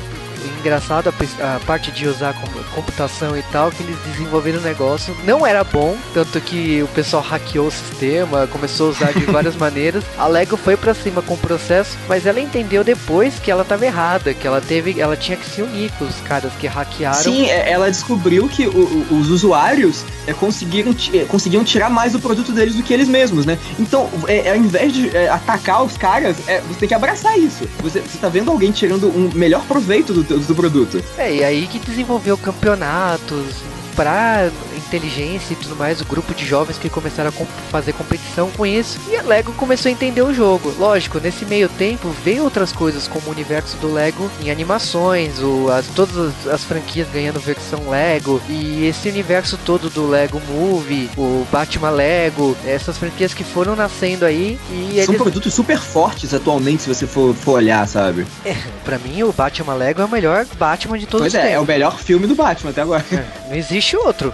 [0.58, 2.34] engraçado a, a, parte de usar
[2.74, 5.16] computação e tal, que eles desenvolveram o negócio.
[5.24, 9.56] Não era bom, tanto que o pessoal hackeou o sistema, começou a usar de várias
[9.56, 10.04] maneiras.
[10.18, 13.84] A Lego foi para cima com o processo, mas ela entendeu depois que ela estava
[13.84, 17.22] errada, que ela teve, ela tinha que se unir com os caras que hackearam.
[17.22, 22.20] Sim, é, ela descobriu que o, os usuários é, conseguiram, é, conseguiam tirar mais do
[22.20, 23.58] produto deles do que eles mesmos, né?
[23.78, 27.68] Então, é, ao invés de é, atacar os caras, é, você tem que abraçar isso.
[27.80, 31.02] Você, você tá vendo alguém tirando um melhor proveito do, do produto.
[31.16, 33.54] É, e aí que desenvolveu campeonatos
[33.94, 34.50] para
[34.84, 38.64] inteligência e tudo mais, o grupo de jovens que começaram a comp fazer competição com
[38.66, 38.98] isso.
[39.10, 40.72] E a Lego começou a entender o jogo.
[40.78, 45.68] Lógico, nesse meio tempo veio outras coisas como o universo do Lego em animações, o,
[45.70, 51.10] as, todas as, as franquias ganhando versão Lego e esse universo todo do Lego Movie,
[51.16, 55.16] o Batman Lego, essas franquias que foram nascendo aí e São eles...
[55.16, 58.26] produtos super fortes atualmente se você for, for olhar, sabe?
[58.44, 61.42] É, pra mim o Batman Lego é o melhor Batman de todos pois os é,
[61.42, 61.56] tempos.
[61.56, 63.04] é o melhor filme do Batman até agora.
[63.12, 64.32] É, não existe outro.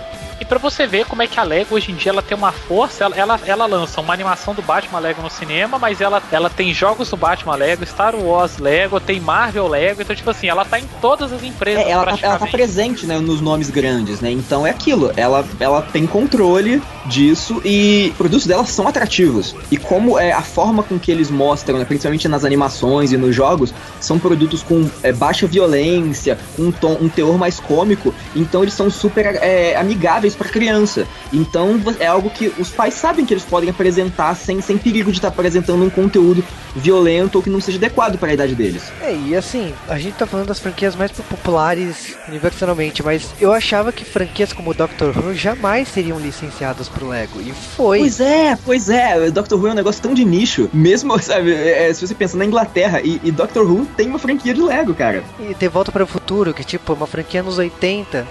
[0.51, 3.05] Pra você ver como é que a Lego hoje em dia ela tem uma força,
[3.05, 6.75] ela, ela, ela lança uma animação do Batman Lego no cinema, mas ela, ela tem
[6.75, 10.81] jogos do Batman Lego, Star Wars Lego, tem Marvel Lego, então, tipo assim, ela tá
[10.81, 11.87] em todas as empresas.
[11.87, 14.33] É, ela, tá, ela tá presente né, nos nomes grandes, né?
[14.33, 19.55] Então é aquilo, ela, ela tem controle disso e produtos dela são atrativos.
[19.71, 23.37] E como é a forma com que eles mostram, né, principalmente nas animações e nos
[23.37, 28.63] jogos, são produtos com é, baixa violência, com um, tom, um teor mais cômico, então
[28.63, 31.07] eles são super é, amigáveis para criança.
[31.31, 35.19] Então é algo que os pais sabem que eles podem apresentar sem, sem perigo de
[35.19, 36.43] estar tá apresentando um conteúdo
[36.75, 38.91] violento ou que não seja adequado para a idade deles.
[39.03, 43.93] É, e assim, a gente tá falando das franquias mais populares universalmente, mas eu achava
[43.93, 47.41] que franquias como Doctor Who jamais seriam licenciadas pro Lego.
[47.41, 47.99] E foi.
[47.99, 49.31] Pois é, pois é.
[49.31, 50.71] Doctor Who é um negócio tão de nicho.
[50.73, 54.55] Mesmo, sabe, é, se você pensa na Inglaterra, e, e, Doctor Who tem uma franquia
[54.55, 55.23] de Lego, cara.
[55.39, 58.27] E ter Volta para o Futuro, que tipo, uma franquia nos 80,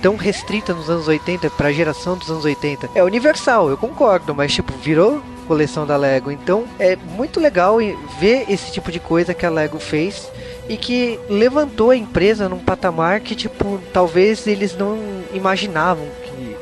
[0.00, 2.90] tão restrita nos anos 80, pra geração dos anos 80.
[2.94, 6.30] É universal, eu concordo, mas tipo, virou coleção da Lego.
[6.30, 7.78] Então é muito legal
[8.18, 10.30] ver esse tipo de coisa que a Lego fez
[10.68, 14.96] e que levantou a empresa num patamar que tipo talvez eles não
[15.34, 16.06] imaginavam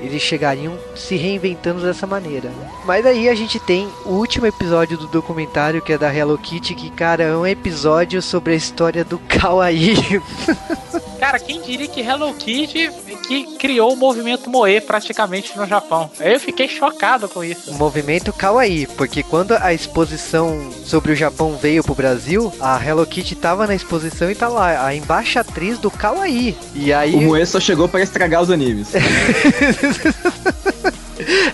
[0.01, 2.51] eles chegariam se reinventando dessa maneira.
[2.85, 6.75] Mas aí a gente tem o último episódio do documentário que é da Hello Kitty,
[6.75, 10.21] que cara é um episódio sobre a história do Kawaii.
[11.21, 12.91] Cara, quem diria que Hello Kitty
[13.29, 16.11] que criou o movimento Moe praticamente no Japão?
[16.19, 17.71] Eu fiquei chocado com isso.
[17.71, 23.05] O movimento Kawaii, porque quando a exposição sobre o Japão veio pro Brasil, a Hello
[23.05, 26.57] Kitty tava na exposição e tá lá, a embaixatriz do Kawaii.
[26.75, 27.15] E aí...
[27.15, 28.89] O Moe só chegou para estragar os animes.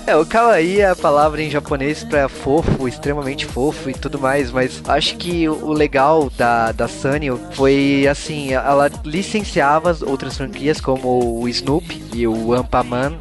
[0.07, 4.53] É, o kawaii é a palavra em japonês para fofo, extremamente fofo e tudo mais,
[4.53, 11.41] mas acho que o legal da, da Sunny foi assim, ela licenciava outras franquias como
[11.41, 13.19] o Snoopy e o Ampaman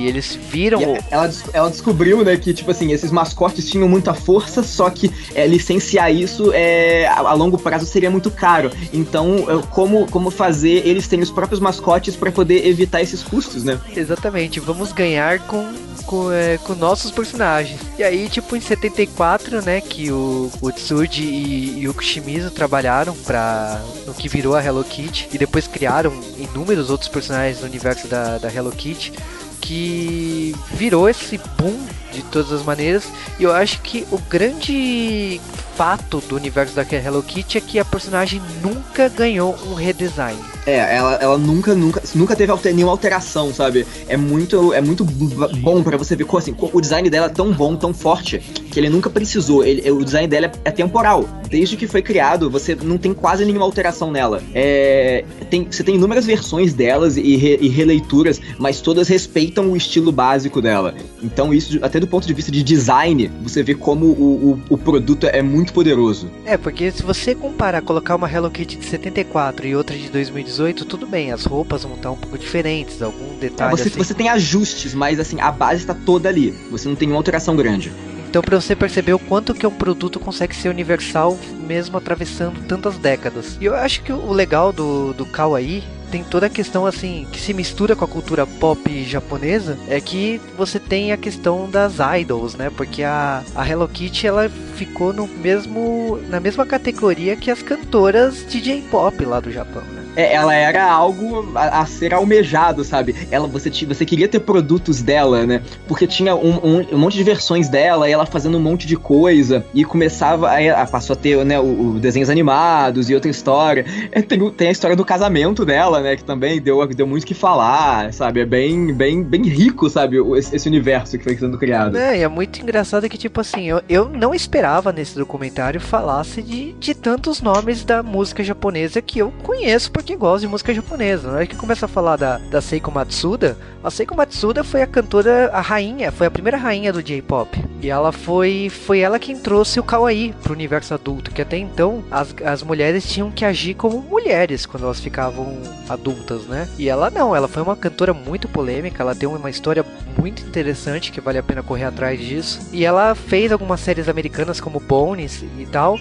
[0.00, 0.80] e eles viram.
[0.80, 5.10] E ela, ela descobriu, né, que, tipo assim, esses mascotes tinham muita força, só que
[5.34, 8.70] é, licenciar isso é, a, a, longo prazo seria muito caro.
[8.92, 13.78] Então, como, como fazer eles terem os próprios mascotes para poder evitar esses custos, né?
[13.94, 17.80] Exatamente, vamos ganhar com com, é, com nossos personagens.
[17.96, 23.14] E aí, tipo, em 74, né, que o, o Tsuji e, e o Kushimizu trabalharam
[23.14, 28.08] para no que virou a Hello Kitty e depois criaram inúmeros outros personagens no universo
[28.08, 29.12] da, da Hello Kitty
[29.60, 31.78] que virou esse boom
[32.12, 33.04] de todas as maneiras.
[33.38, 35.40] E eu acho que o grande
[35.76, 40.38] fato do universo da Hello Kitty é que a personagem nunca ganhou um redesign.
[40.70, 43.84] É, ela, ela nunca, nunca, nunca teve alter, nenhuma alteração, sabe?
[44.06, 47.50] É muito, é muito bom para você ver como assim, o design dela é tão
[47.52, 49.64] bom, tão forte, que ele nunca precisou.
[49.64, 51.28] Ele, o design dela é, é temporal.
[51.48, 54.40] Desde que foi criado, você não tem quase nenhuma alteração nela.
[54.54, 59.76] É, tem, você tem inúmeras versões delas e, re, e releituras, mas todas respeitam o
[59.76, 60.94] estilo básico dela.
[61.20, 64.78] Então, isso, até do ponto de vista de design, você vê como o, o, o
[64.78, 66.30] produto é muito poderoso.
[66.44, 70.59] É, porque se você comparar, colocar uma Hello Kitty de 74 e outra de 2018,
[70.86, 73.74] tudo bem, as roupas vão estar um pouco diferentes, algum detalhe.
[73.74, 73.98] É, você, assim.
[73.98, 76.50] você tem ajustes, mas assim, a base está toda ali.
[76.70, 77.92] Você não tem uma alteração grande.
[78.28, 82.96] Então, para você perceber o quanto que um produto consegue ser universal mesmo atravessando tantas
[82.96, 83.58] décadas.
[83.60, 87.40] E eu acho que o legal do, do Kawaii tem toda a questão assim que
[87.40, 92.54] se mistura com a cultura pop japonesa é que você tem a questão das idols,
[92.54, 92.70] né?
[92.70, 98.44] Porque a, a Hello Kitty ela ficou no mesmo na mesma categoria que as cantoras
[98.46, 99.99] de J-pop lá do Japão, né?
[100.16, 103.14] É, ela era algo a, a, ser almejado, sabe?
[103.30, 105.62] Ela, você, você queria ter produtos dela, né?
[105.86, 108.96] Porque tinha um, um, um monte de versões dela, e ela fazendo um monte de
[108.96, 113.84] coisa, e começava, aí passou a ter né, o, o desenhos animados e outra história.
[114.12, 116.16] É, tem, tem, a história do casamento dela, né?
[116.16, 118.40] Que também deu, deu muito que falar, sabe?
[118.40, 120.16] É bem, bem, bem rico, sabe?
[120.36, 121.96] Esse, esse universo que foi sendo criado.
[121.96, 126.42] É, e é muito engraçado que, tipo assim, eu, eu não esperava nesse documentário falasse
[126.42, 131.28] de, de tantos nomes da música japonesa que eu conheço, porque gosto de música japonesa.
[131.28, 134.86] Na hora que começa a falar da, da Seiko Matsuda, a Seiko Matsuda foi a
[134.86, 137.62] cantora, a rainha, foi a primeira rainha do J-pop.
[137.82, 142.02] E ela foi, foi ela quem trouxe o kawaii pro universo adulto, que até então
[142.10, 146.66] as, as mulheres tinham que agir como mulheres quando elas ficavam adultas, né?
[146.78, 149.84] E ela não, ela foi uma cantora muito polêmica, ela tem uma história
[150.18, 152.60] muito interessante que vale a pena correr atrás disso.
[152.72, 155.98] E ela fez algumas séries americanas como Bones e tal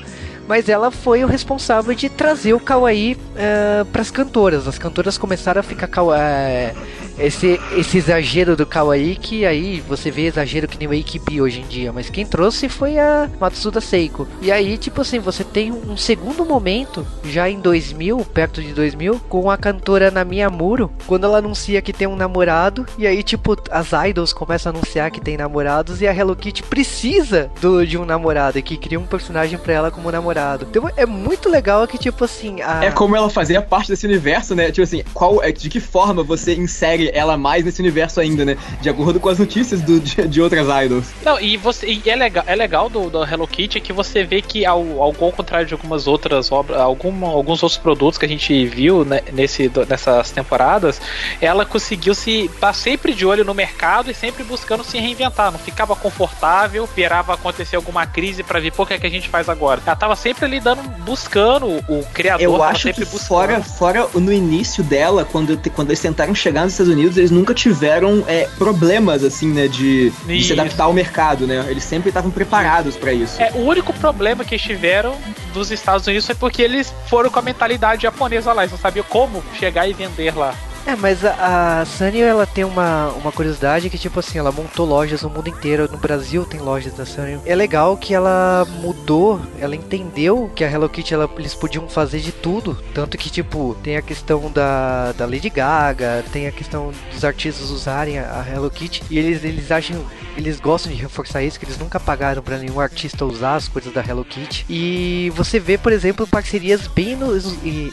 [0.50, 4.68] mas ela foi o responsável de trazer o kawaii uh, eh, para as cantoras.
[4.68, 6.76] As cantoras começaram a ficar uh,
[7.20, 11.62] esse, esse exagero do Kawaii que aí você vê exagero que nem o Aikibi hoje
[11.62, 14.28] em dia, mas quem trouxe foi a Matsuda Seiko.
[14.42, 19.20] E aí, tipo assim, você tem um segundo momento, já em 2000, perto de 2000,
[19.28, 23.58] com a cantora Nami Amuro, quando ela anuncia que tem um namorado, e aí, tipo,
[23.72, 27.98] as idols começam a anunciar que tem namorados, e a Hello Kitty precisa do, de
[27.98, 30.68] um namorado, e que cria um personagem pra ela como namorado.
[30.70, 32.62] Então é muito legal que, tipo assim.
[32.62, 32.86] A...
[32.86, 34.72] É como ela fazia parte desse universo, né?
[34.72, 38.58] Tipo assim, qual, é, de que forma você insere ela mais nesse universo ainda, né?
[38.82, 41.08] De acordo com as notícias do, de, de outras idols.
[41.24, 44.42] Não, e, você, e é legal, é legal do, do Hello Kitty que você vê
[44.42, 48.66] que, ao, ao contrário de algumas outras obras, algum, alguns outros produtos que a gente
[48.66, 51.02] viu né, nesse, nessas temporadas,
[51.42, 55.52] ela conseguiu se estar tá sempre de olho no mercado e sempre buscando se reinventar.
[55.52, 59.12] Não ficava confortável, esperava acontecer alguma crise para ver, pô, o que, é que a
[59.12, 59.82] gente faz agora?
[59.86, 62.42] Ela tava sempre ali dando, buscando o criador.
[62.42, 63.28] Eu acho sempre que buscando.
[63.28, 67.54] fora, fora no início dela, quando, quando eles tentaram chegar nos Estados Unidos, eles nunca
[67.54, 71.66] tiveram é, problemas, assim, né, de, de se adaptar ao mercado, né?
[71.70, 73.42] Eles sempre estavam preparados para isso.
[73.42, 75.16] É, o único problema que tiveram
[75.54, 79.06] dos Estados Unidos foi porque eles foram com a mentalidade japonesa lá, eles não sabiam
[79.08, 80.54] como chegar e vender lá.
[80.86, 84.86] É, mas a, a Sunny, ela tem uma, uma curiosidade que, tipo assim, ela montou
[84.86, 85.90] lojas no mundo inteiro.
[85.92, 87.40] No Brasil tem lojas da Sunny.
[87.46, 92.20] É legal que ela mudou, ela entendeu que a Hello Kitty, ela, eles podiam fazer
[92.20, 92.78] de tudo.
[92.94, 97.70] Tanto que, tipo, tem a questão da, da Lady Gaga, tem a questão dos artistas
[97.70, 99.04] usarem a, a Hello Kitty.
[99.10, 100.04] E eles, eles acham,
[100.40, 103.94] eles gostam de reforçar isso, que eles nunca pagaram para nenhum artista usar as coisas
[103.94, 104.66] da Hello Kitty.
[104.70, 107.18] E você vê, por exemplo, parcerias bem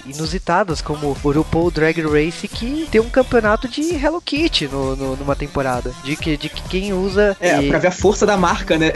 [0.06, 5.16] inusitadas, como o RuPaul Drag Race, que ter um campeonato de Hello Kitty no, no,
[5.16, 5.92] numa temporada.
[6.04, 7.36] De que, de que quem usa.
[7.40, 7.68] É, e...
[7.68, 8.92] pra ver a força da marca, né?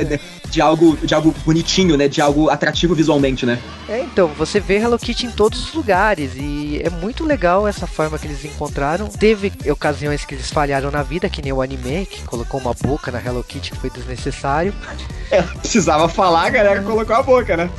[0.49, 2.09] De algo, de algo bonitinho, né?
[2.09, 3.59] De algo atrativo visualmente, né?
[3.89, 6.33] É, então, você vê Hello Kitty em todos os lugares.
[6.37, 9.09] E é muito legal essa forma que eles encontraram.
[9.09, 13.11] Teve ocasiões que eles falharam na vida, que nem o anime, que colocou uma boca
[13.11, 14.75] na Hello Kitty que foi desnecessário.
[15.31, 17.71] É, precisava falar, a galera colocou a boca, né?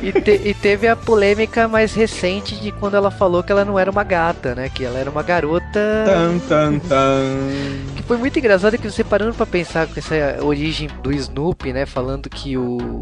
[0.00, 3.78] E, te, e, teve a polêmica mais recente de quando ela falou que ela não
[3.78, 4.68] era uma gata, né?
[4.68, 5.64] Que ela era uma garota.
[6.06, 7.48] Tan, tan, tan.
[7.96, 11.86] Que foi muito engraçado que você parando pra pensar com essa origem do Snoopy, né?
[11.86, 13.00] Falando que o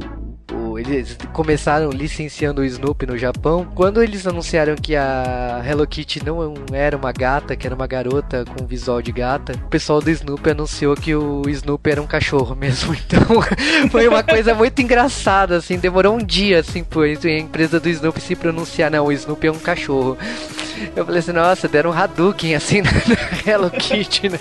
[0.88, 3.66] eles começaram licenciando o Snoopy no Japão.
[3.74, 8.44] Quando eles anunciaram que a Hello Kitty não era uma gata, que era uma garota
[8.44, 12.54] com visual de gata, o pessoal do Snoopy anunciou que o Snoopy era um cachorro
[12.56, 12.94] mesmo.
[12.94, 13.20] Então
[13.90, 15.78] foi uma coisa muito engraçada, assim.
[15.78, 19.52] Demorou um dia, assim, por a empresa do Snoopy se pronunciar: não, o Snoopy é
[19.52, 20.16] um cachorro.
[20.96, 22.90] Eu falei assim, nossa, deram um Hadouken assim na
[23.46, 24.38] Hello Kitty, né?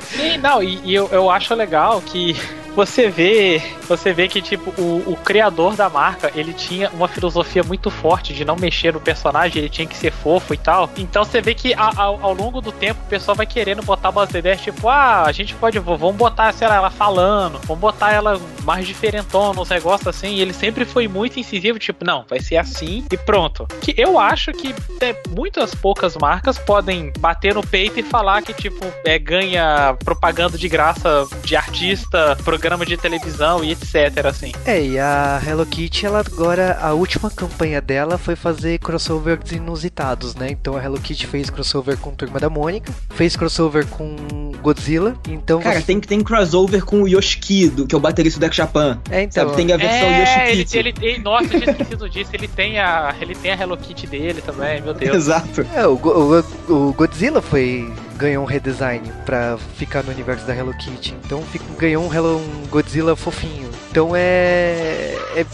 [0.00, 2.36] Sim, não, e, e eu, eu acho legal que
[2.76, 7.62] você vê, você vê que tipo o, o, criador da marca, ele tinha uma filosofia
[7.62, 10.90] muito forte de não mexer no personagem, ele tinha que ser fofo e tal.
[10.98, 14.10] Então você vê que a, a, ao longo do tempo o pessoal vai querendo botar
[14.10, 18.12] umas ideias tipo, ah, a gente pode, vamos botar, sei lá, ela falando, vamos botar
[18.12, 20.34] ela mais diferentona, uns negócios assim.
[20.34, 23.66] E ele sempre foi muito incisivo, tipo, não, vai ser assim e pronto.
[23.80, 28.52] Que eu acho que é, muitas poucas marcas podem bater no peito e falar que
[28.52, 34.50] tipo é, ganha propaganda de graça de artista, programa programa de televisão e etc, assim.
[34.64, 40.34] É, e a Hello Kitty, ela agora, a última campanha dela foi fazer crossovers inusitados,
[40.34, 40.48] né?
[40.50, 45.60] Então a Hello Kitty fez crossover com Turma da Mônica, fez crossover com Godzilla, então...
[45.60, 45.86] Cara, você...
[45.86, 48.98] tem, tem crossover com o Yoshiki, que é o baterista do Deck Japan.
[49.12, 49.44] É, então...
[49.44, 50.50] Sabe, tem a versão é.
[50.50, 54.08] Ele, ele, nossa, eu tinha esquecido disso, ele tem, a, ele tem a Hello Kitty
[54.08, 55.14] dele também, meu Deus.
[55.14, 55.64] Exato.
[55.72, 60.74] É, o, o, o Godzilla foi ganhou um redesign para ficar no universo da Hello
[60.76, 61.14] Kitty.
[61.24, 63.70] Então fico, ganhou um, Hello, um Godzilla fofinho.
[63.90, 65.46] Então é, é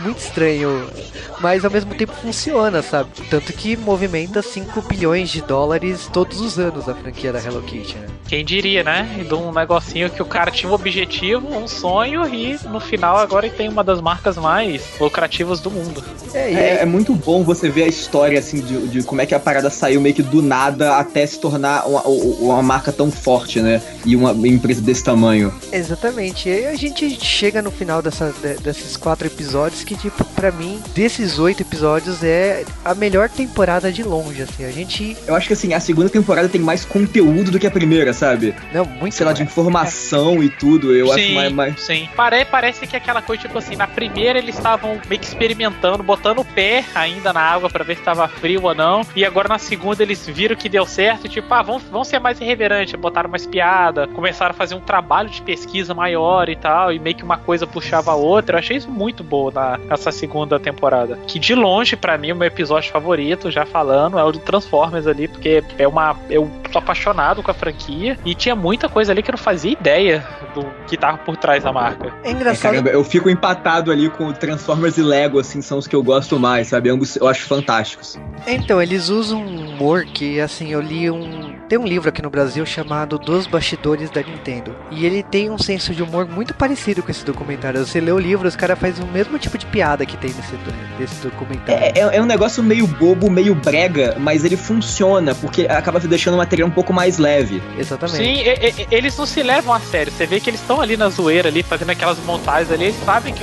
[0.00, 0.86] muito estranho,
[1.40, 3.10] mas ao mesmo tempo funciona, sabe?
[3.30, 7.96] Tanto que movimenta 5 bilhões de dólares todos os anos a franquia da Hello Kitty,
[7.96, 8.06] né?
[8.28, 9.24] Quem diria, né?
[9.26, 13.46] De um negocinho que o cara tinha um objetivo, um sonho e no final agora
[13.46, 16.02] ele tem uma das marcas mais lucrativas do mundo.
[16.34, 19.34] É, é, é muito bom você ver a história assim de, de, como é que
[19.34, 23.60] a parada saiu meio que do nada até se tornar uma, uma marca tão forte,
[23.60, 23.80] né?
[24.04, 25.52] E uma empresa desse tamanho.
[25.72, 26.48] Exatamente.
[26.48, 30.80] E aí a gente chega no final dessa, desses quatro episódios que, tipo, pra mim,
[30.94, 34.64] desses oito episódios é a melhor temporada de longe, assim.
[34.64, 35.16] A gente.
[35.26, 38.54] Eu acho que assim, a segunda temporada tem mais conteúdo do que a primeira, sabe?
[38.72, 40.44] Não, muito Sei lá, de informação é.
[40.44, 40.94] e tudo.
[40.94, 41.80] Eu sim, acho mais, mais.
[41.80, 42.08] Sim.
[42.16, 46.02] Pare, parece que é aquela coisa, tipo assim, na primeira eles estavam meio que experimentando,
[46.02, 49.02] botando o pé ainda na água para ver se estava frio ou não.
[49.14, 52.18] E agora na segunda eles viram que deu certo, e, tipo, ah, vamos, vamos ser
[52.18, 56.92] mais irreverentes, botaram uma espiada, começaram a fazer um trabalho de pesquisa maior e tal,
[56.92, 58.56] e meio que uma coisa coisa puxava a outra.
[58.56, 61.18] Eu achei isso muito bom na, nessa segunda temporada.
[61.26, 65.06] Que de longe, para mim, o meu episódio favorito, já falando, é o do Transformers
[65.06, 66.16] ali, porque é uma.
[66.28, 69.72] Eu tô apaixonado com a franquia e tinha muita coisa ali que eu não fazia
[69.72, 72.12] ideia do que tava por trás da marca.
[72.22, 72.72] É engraçado.
[72.72, 76.38] Caramba, eu fico empatado ali com Transformers e Lego, assim, são os que eu gosto
[76.38, 76.90] mais, sabe?
[76.90, 78.18] Ambos eu acho fantásticos.
[78.46, 81.55] Então, eles usam um humor que, assim, eu li um.
[81.68, 84.76] Tem um livro aqui no Brasil chamado Dos Bastidores da Nintendo.
[84.88, 87.84] E ele tem um senso de humor muito parecido com esse documentário.
[87.84, 90.54] Você lê o livro, os caras fazem o mesmo tipo de piada que tem nesse,
[90.96, 91.82] nesse documentário.
[91.82, 96.34] É, é, é, um negócio meio bobo, meio brega, mas ele funciona, porque acaba deixando
[96.34, 97.60] o material um pouco mais leve.
[97.76, 98.16] Exatamente.
[98.16, 100.12] Sim, e, e, eles não se levam a sério.
[100.12, 103.34] Você vê que eles estão ali na zoeira, ali, fazendo aquelas montagens ali, eles sabem
[103.34, 103.42] que,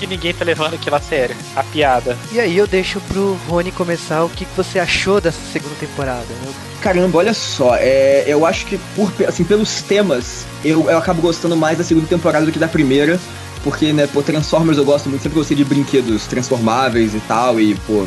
[0.00, 2.16] que ninguém tá levando aquilo a sério, a piada.
[2.32, 6.24] E aí eu deixo pro Rony começar o que, que você achou dessa segunda temporada.
[6.42, 6.52] Né?
[6.80, 11.56] Caramba, olha só, é, eu acho que por, assim, pelos temas, eu, eu acabo gostando
[11.56, 13.18] mais da segunda temporada do que da primeira.
[13.64, 17.74] Porque, né, pô, Transformers eu gosto muito, sempre gostei de brinquedos transformáveis e tal, e,
[17.74, 18.06] pô,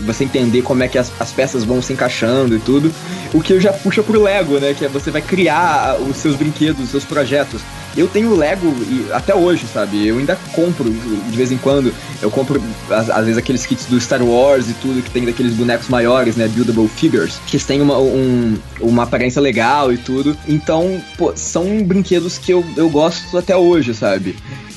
[0.00, 2.92] você entender como é que as, as, peças vão se encaixando e tudo.
[3.32, 4.74] O que já puxa pro Lego, né?
[4.74, 7.60] Que é você vai criar os seus brinquedos, os seus projetos.
[7.96, 10.06] Eu tenho Lego e, até hoje, sabe?
[10.06, 11.94] Eu ainda compro de vez em quando.
[12.20, 15.54] Eu compro, às, às, vezes, aqueles kits do Star Wars e tudo, que tem daqueles
[15.54, 16.48] bonecos maiores, né?
[16.48, 20.36] Buildable figures, que têm uma, um, uma aparência legal e tudo.
[20.48, 24.36] Então, pô, são brinquedos que eu, eu gosto até hoje, sabe?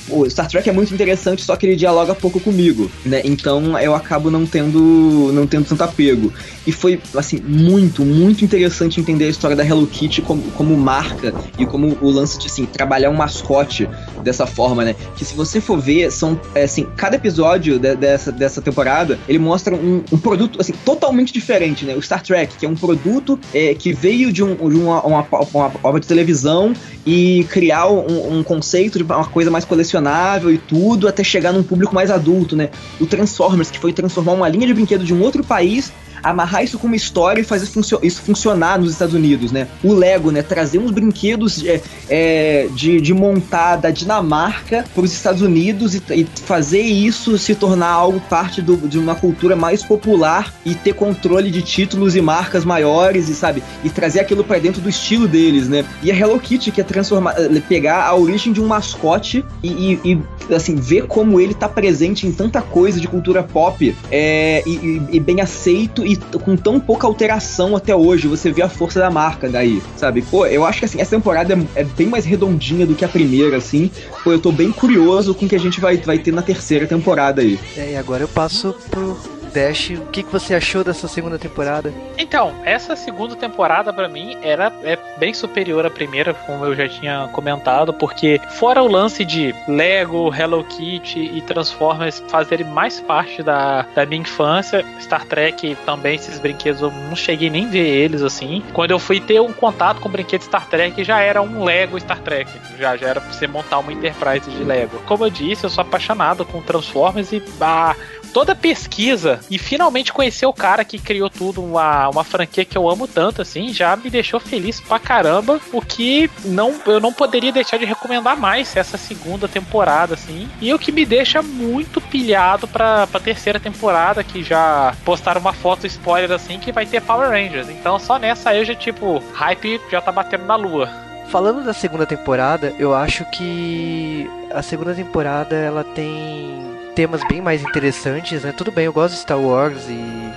[0.10, 3.22] O Star Trek é muito interessante, só que ele dialoga pouco comigo, né?
[3.24, 6.34] Então eu acabo não tendo não tendo tanto apego.
[6.66, 11.34] E foi assim muito, muito interessante entender a história da Hello Kitty como, como marca
[11.58, 13.88] e como o lance de assim trabalhar um mascote
[14.24, 14.96] dessa forma, né?
[15.16, 19.40] Que se você for ver, são é, assim, cada episódio de, dessa, dessa temporada, ele
[19.40, 21.96] mostra um, um, produto assim totalmente diferente, né?
[21.96, 25.28] O Star Trek, que é um produto é, que veio de, um, de uma, uma,
[25.54, 26.74] uma, obra de televisão
[27.06, 31.52] e criar um, um conceito de uma coisa mais colecionável colecionável e tudo, até chegar
[31.52, 32.70] num público mais adulto, né?
[33.00, 35.92] O Transformers, que foi transformar uma linha de brinquedo de um outro país
[36.30, 37.70] amarrar isso com uma história e fazer
[38.04, 39.68] isso funcionar nos Estados Unidos, né?
[39.84, 40.42] O Lego, né?
[40.42, 46.04] Trazer uns brinquedos é, é, de, de montar da Dinamarca para os Estados Unidos e,
[46.12, 50.94] e, fazer isso se tornar algo parte do, de uma cultura mais popular e ter
[50.94, 55.28] controle de títulos e marcas maiores e sabe e trazer aquilo para dentro do estilo
[55.28, 55.86] deles, né?
[56.04, 59.68] E a Hello Kitty que é transformar, eh, pegar a origem de um mascote e,
[60.04, 64.64] e, e assim ver como ele tá presente em tanta coisa de cultura pop é,
[64.66, 69.10] e, bem aceito e com tão pouca alteração até hoje, você vê a força da
[69.10, 70.22] marca daí, sabe?
[70.22, 73.10] Pô, eu acho que assim, essa temporada é, é, bem mais redondinha do que a
[73.10, 73.92] primeira, assim.
[74.24, 76.86] Pô, eu tô bem curioso com o que a gente vai, vai ter na terceira
[76.86, 77.60] temporada aí.
[77.76, 79.18] É, e agora eu passo pro
[79.54, 81.94] Dash, o que, que você achou dessa segunda temporada?
[82.18, 86.88] Então, essa segunda temporada para mim era é bem superior à primeira, como eu já
[86.88, 93.42] tinha comentado, porque fora o lance de Lego, Hello Kitty e Transformers fazerem mais parte
[93.42, 98.22] da, da minha infância, Star Trek também esses brinquedos eu não cheguei nem ver eles
[98.22, 98.64] assim.
[98.74, 102.20] Quando eu fui ter um contato com brinquedos Star Trek, já era um Lego Star
[102.20, 105.00] Trek, já já era pra você montar uma Enterprise de Lego.
[105.06, 107.96] Como eu disse, eu sou apaixonado com Transformers e ah,
[108.28, 112.90] toda pesquisa e finalmente conhecer o cara que criou tudo, uma, uma franquia que eu
[112.90, 115.60] amo tanto, assim, já me deixou feliz pra caramba.
[115.72, 120.48] O que não, eu não poderia deixar de recomendar mais essa segunda temporada, assim.
[120.62, 125.54] E o que me deixa muito pilhado pra, pra terceira temporada, que já postaram uma
[125.54, 127.70] foto spoiler assim, que vai ter Power Rangers.
[127.70, 130.90] Então só nessa eu já, tipo, hype já tá batendo na lua.
[131.30, 136.67] Falando da segunda temporada, eu acho que a segunda temporada ela tem
[136.98, 138.52] temas bem mais interessantes, né?
[138.52, 140.34] Tudo bem, eu gosto de Star Wars e,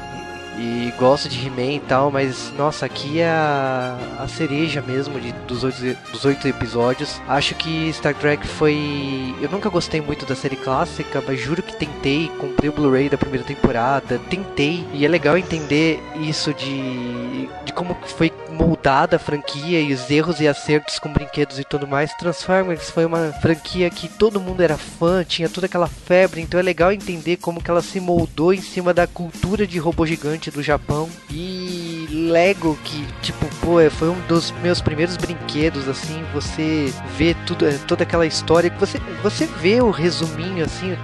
[0.59, 5.33] e gosto de He-Man e tal, mas nossa, aqui é a, a cereja mesmo de,
[5.49, 7.19] dos, oito, dos oito episódios.
[7.27, 9.35] Acho que Star Trek foi.
[9.41, 13.17] Eu nunca gostei muito da série clássica, mas juro que tentei, comprei o Blu-ray da
[13.17, 18.31] primeira temporada, tentei, e é legal entender isso de, de como foi
[18.61, 22.13] moldada a franquia e os erros e acertos com brinquedos e tudo mais.
[22.15, 26.63] Transformers foi uma franquia que todo mundo era fã, tinha toda aquela febre, então é
[26.63, 30.63] legal entender como que ela se moldou em cima da cultura de robô gigante do
[30.63, 31.09] Japão.
[31.31, 37.35] E Lego, que tipo, pô, é, foi um dos meus primeiros brinquedos, assim, você vê
[37.47, 40.97] tudo, é, toda aquela história, você, você vê o resuminho, assim,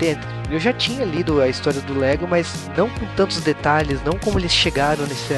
[0.51, 4.39] eu já tinha lido a história do Lego, mas não com tantos detalhes, não como
[4.39, 5.35] eles chegaram nesse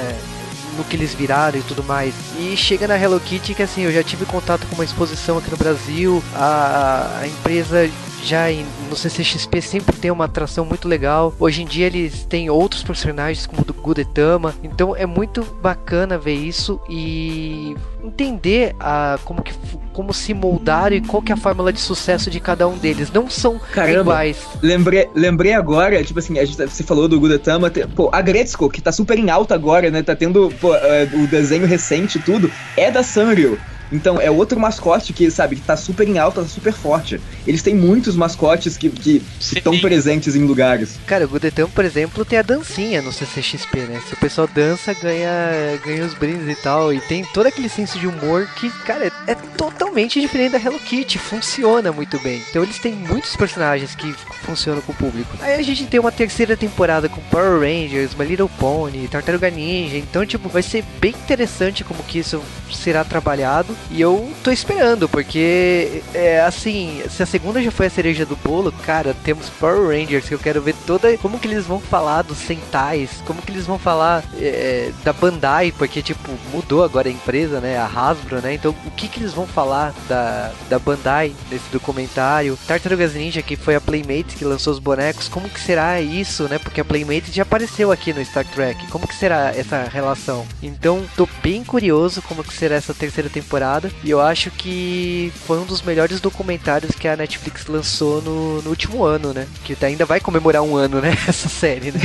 [0.79, 2.15] no que eles viraram e tudo mais.
[2.39, 5.51] E chega na Hello Kitty que assim, eu já tive contato com uma exposição aqui
[5.51, 7.91] no Brasil, a, a empresa
[8.23, 11.35] já em, no CCXP sempre tem uma atração muito legal.
[11.39, 16.19] Hoje em dia eles têm outros personagens como o do Gudetama, então é muito bacana
[16.19, 19.53] ver isso e entender a, como, que,
[19.93, 23.11] como se moldaram e qual que é a fórmula de sucesso de cada um deles.
[23.13, 24.39] Não são Caramba, iguais.
[24.63, 28.93] Lembrei, lembrei agora, tipo assim, gente, você falou do Gudetama, pô, a Gretzko, que tá
[28.93, 30.03] super em alta agora, né?
[30.03, 33.59] Tá tendo pô, é, o desenho recente e tudo, é da Sanrio.
[33.93, 37.21] Então, é outro mascote que, sabe, que tá super em alta, tá super forte.
[37.47, 40.99] Eles têm muitos mascotes que estão presentes em lugares.
[41.07, 44.01] Cara, o Gudetam, por exemplo, tem a dancinha no CCXP, né?
[44.07, 46.93] Se o pessoal dança, ganha, ganha os brindes e tal.
[46.93, 50.79] E tem todo aquele senso de humor que, cara, é, é totalmente diferente da Hello
[50.79, 51.19] Kitty.
[51.19, 52.43] Funciona muito bem.
[52.51, 54.13] Então, eles têm muitos personagens que
[54.43, 55.37] funcionam com o público.
[55.41, 59.97] Aí a gente tem uma terceira temporada com Power Rangers, My Little Pony, Tartaruga Ninja.
[59.97, 63.77] Então, tipo, vai ser bem interessante como que isso será trabalhado.
[63.91, 68.37] E eu tô esperando, porque é assim, se a segunda já foi a cereja do
[68.37, 71.17] bolo, cara, temos Power Rangers que eu quero ver toda.
[71.19, 75.73] Como que eles vão falar dos Sentais, como que eles vão falar é, da Bandai,
[75.77, 77.79] porque tipo, mudou agora a empresa, né?
[77.79, 78.55] A Hasbro, né?
[78.55, 82.59] Então o que que eles vão falar da, da Bandai nesse documentário?
[82.67, 86.59] Tartarugas Ninja, que foi a Playmate que lançou os bonecos, como que será isso, né?
[86.59, 88.87] Porque a Playmate já apareceu aqui no Star Trek.
[88.89, 90.47] Como que será essa relação?
[90.63, 93.91] Então, tô bem curioso como que será essa terceira temporada temporada.
[94.03, 98.71] E eu acho que foi um dos melhores documentários que a Netflix lançou no, no
[98.71, 99.47] último ano, né?
[99.65, 101.11] Que ainda vai comemorar um ano, né?
[101.29, 102.01] Essa série, né?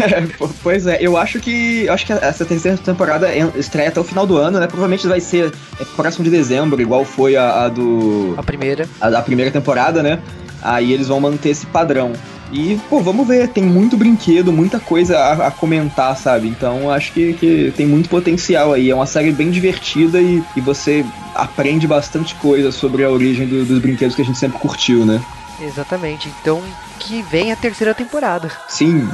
[0.62, 1.86] pois é, eu acho que.
[1.86, 4.68] Eu acho que essa terceira temporada estreia até o final do ano, né?
[4.68, 8.34] Provavelmente vai ser é, próximo de dezembro, igual foi a, a do.
[8.38, 8.88] A primeira.
[9.00, 10.20] A, a primeira temporada, né?
[10.62, 12.14] Aí eles vão manter esse padrão.
[12.54, 16.48] E, pô, vamos ver, tem muito brinquedo, muita coisa a, a comentar, sabe?
[16.48, 18.92] Então acho que, que, tem muito potencial aí.
[18.92, 23.66] É uma série bem divertida e, e você aprende bastante coisa sobre a origem do,
[23.66, 25.20] dos brinquedos que a gente sempre curtiu, né?
[25.60, 26.32] Exatamente.
[26.42, 26.62] Então
[27.00, 28.52] que vem a terceira temporada.
[28.68, 29.10] Sim.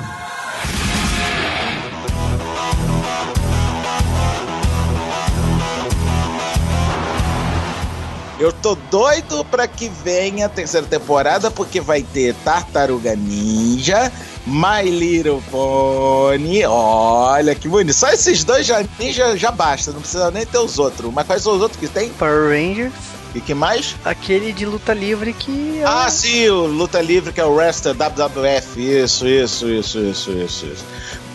[8.39, 14.09] Eu tô doido pra que venha a terceira temporada, porque vai ter Tartaruga Ninja,
[14.47, 16.63] My Little Pony.
[16.65, 17.93] Olha que bonito.
[17.93, 21.13] Só esses dois já, ninja já basta, não precisa nem ter os outros.
[21.13, 22.09] Mas quais são os outros que tem?
[22.11, 22.93] Power Rangers.
[23.34, 23.95] E que mais?
[24.03, 25.80] Aquele de luta livre que.
[25.82, 25.84] É...
[25.86, 28.80] Ah, sim, o luta livre que é o Wrestler WWF.
[28.80, 30.86] Isso, isso, isso, isso, isso, isso.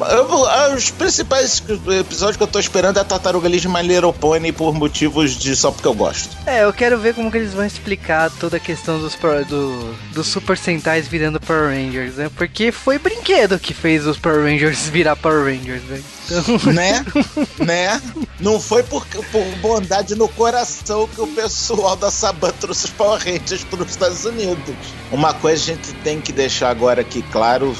[0.00, 1.62] Eu, os principais
[2.00, 5.54] episódios que eu tô esperando é a Tartaruga Ninja My Little Pony por motivos de
[5.54, 6.36] só porque eu gosto.
[6.46, 9.16] É, eu quero ver como que eles vão explicar toda a questão dos,
[9.48, 12.28] do, dos Super Sentais virando Power Rangers, né?
[12.36, 16.02] Porque foi brinquedo que fez os Power Rangers virar Power Rangers, né?
[16.24, 16.72] Então...
[16.72, 17.04] Né?
[17.64, 18.02] né?
[18.40, 23.18] Não foi por, por bondade no coração que o pessoal da Saban trouxe os Power
[23.18, 24.74] Rangers para os Estados Unidos.
[25.12, 27.76] Uma coisa a gente tem que deixar agora aqui claro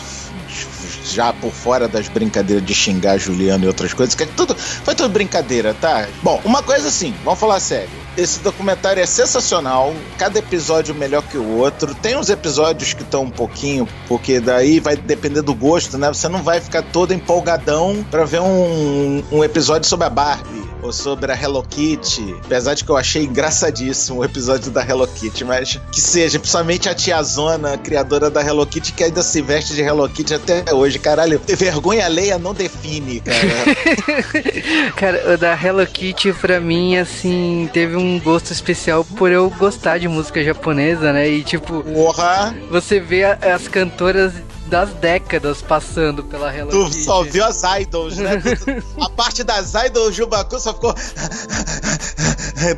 [1.05, 4.95] já por fora das brincadeiras de xingar Juliano e outras coisas, que é tudo, foi
[4.95, 6.09] tudo brincadeira, tá?
[6.23, 7.91] Bom, uma coisa assim, vamos falar sério.
[8.17, 11.95] Esse documentário é sensacional, cada episódio melhor que o outro.
[11.95, 16.09] Tem uns episódios que estão um pouquinho, porque daí vai depender do gosto, né?
[16.09, 20.93] Você não vai ficar todo empolgadão para ver um, um episódio sobre a Barbie ou
[20.93, 22.37] sobre a Hello Kitty.
[22.45, 26.89] Apesar de que eu achei engraçadíssimo o episódio da Hello Kitty, mas que seja, principalmente
[26.89, 30.75] a tia Zona, criadora da Hello Kitty, que ainda se veste de Hello Kitty até
[30.75, 30.99] hoje.
[30.99, 33.39] Caralho, vergonha alheia não define, cara.
[34.95, 39.99] cara, o da Hello Kitty, pra mim, assim, teve um gosto especial por eu gostar
[39.99, 41.29] de música japonesa, né?
[41.29, 42.55] E tipo, Porra.
[42.71, 44.35] você vê as cantoras
[44.75, 47.05] das décadas passando pela Hello tu Kitty.
[47.05, 48.43] só viu as idols, né?
[49.01, 50.93] a parte das idols, o Jubaku só ficou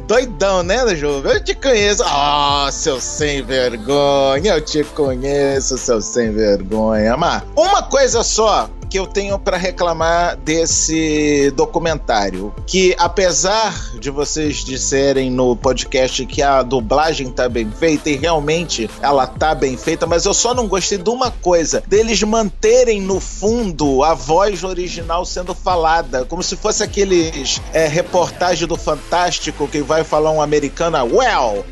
[0.06, 1.22] doidão, né, Ju?
[1.24, 2.02] Eu te conheço.
[2.04, 4.56] Ah, oh, seu sem vergonha.
[4.56, 7.16] Eu te conheço, seu sem vergonha.
[7.16, 14.64] Mas uma coisa só que eu tenho para reclamar desse documentário, que apesar de vocês
[14.64, 20.06] disserem no podcast que a dublagem tá bem feita e realmente ela tá bem feita,
[20.06, 25.24] mas eu só não gostei de uma coisa, deles manterem no fundo a voz original
[25.24, 30.98] sendo falada, como se fosse aqueles é, reportagem do Fantástico que vai falar um americano,
[31.16, 31.64] well,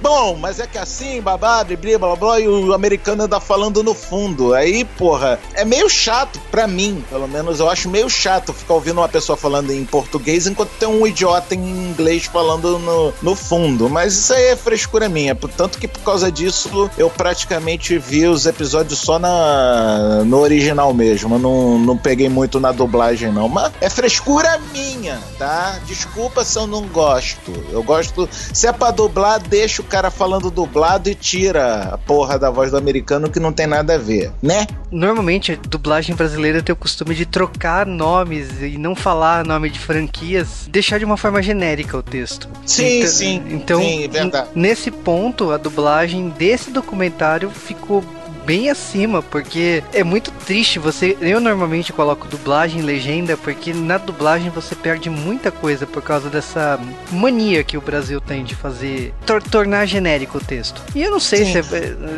[0.00, 3.94] bom, mas é que assim, babá, blá blá blá, e o americano anda falando no
[3.94, 4.54] fundo.
[4.54, 9.00] Aí, porra, é meio chato Pra mim, pelo menos, eu acho meio chato ficar ouvindo
[9.00, 13.90] uma pessoa falando em português enquanto tem um idiota em inglês falando no, no fundo.
[13.90, 15.34] Mas isso aí é frescura minha.
[15.34, 21.34] Tanto que por causa disso eu praticamente vi os episódios só na, no original mesmo.
[21.34, 23.48] Eu não, não peguei muito na dublagem, não.
[23.48, 25.80] Mas é frescura minha, tá?
[25.84, 27.52] Desculpa se eu não gosto.
[27.72, 28.28] Eu gosto.
[28.30, 32.70] Se é pra dublar, deixa o cara falando dublado e tira a porra da voz
[32.70, 34.68] do americano que não tem nada a ver, né?
[34.92, 40.66] Normalmente dublagem brasileira tem o costume de trocar nomes e não falar nome de franquias,
[40.68, 42.48] deixar de uma forma genérica o texto.
[42.66, 43.42] Sim, então, sim.
[43.50, 44.48] Então, sim, verdade.
[44.54, 48.04] nesse ponto, a dublagem desse documentário ficou
[48.44, 51.16] bem acima, porque é muito triste você.
[51.20, 56.28] Eu normalmente coloco dublagem e legenda, porque na dublagem você perde muita coisa por causa
[56.28, 56.78] dessa
[57.10, 60.82] mania que o Brasil tem de fazer tor tornar genérico o texto.
[60.94, 61.64] E eu não sei se é,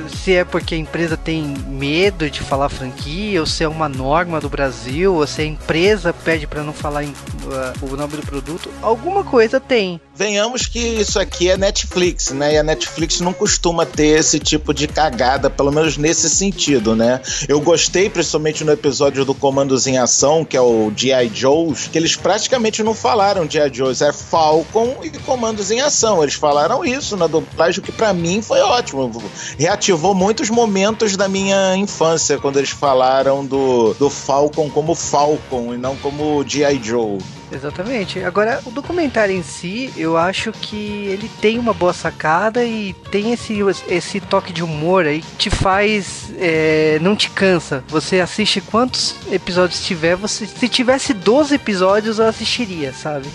[0.09, 4.41] se é, porque a empresa tem medo de falar franquia, ou se é uma norma
[4.41, 8.23] do Brasil, ou se a empresa pede para não falar em, uh, o nome do
[8.23, 8.71] produto.
[8.83, 10.01] Alguma coisa tem.
[10.15, 12.55] Venhamos que isso aqui é Netflix, né?
[12.55, 16.97] E a Netflix não costuma ter esse tipo de cagada, pelo menos nesse nesse sentido,
[16.97, 17.21] né?
[17.47, 21.31] Eu gostei, principalmente no episódio do Comandos em Ação, que é o G.I.
[21.33, 23.71] Joe's, que eles praticamente não falaram G.I.
[23.73, 26.23] Joe's, é Falcon e Comandos em Ação.
[26.23, 29.13] Eles falaram isso na dublagem, que para mim foi ótimo.
[29.59, 35.77] Reativou muitos momentos da minha infância, quando eles falaram do, do Falcon como Falcon e
[35.77, 36.81] não como G.I.
[36.83, 37.19] Joe.
[37.57, 38.23] Exatamente.
[38.23, 43.33] Agora, o documentário em si, eu acho que ele tem uma boa sacada e tem
[43.33, 46.33] esse, esse toque de humor aí que te faz.
[46.39, 47.83] É, não te cansa.
[47.89, 50.17] Você assiste quantos episódios tiver.
[50.17, 53.29] Você, se tivesse 12 episódios, eu assistiria, sabe?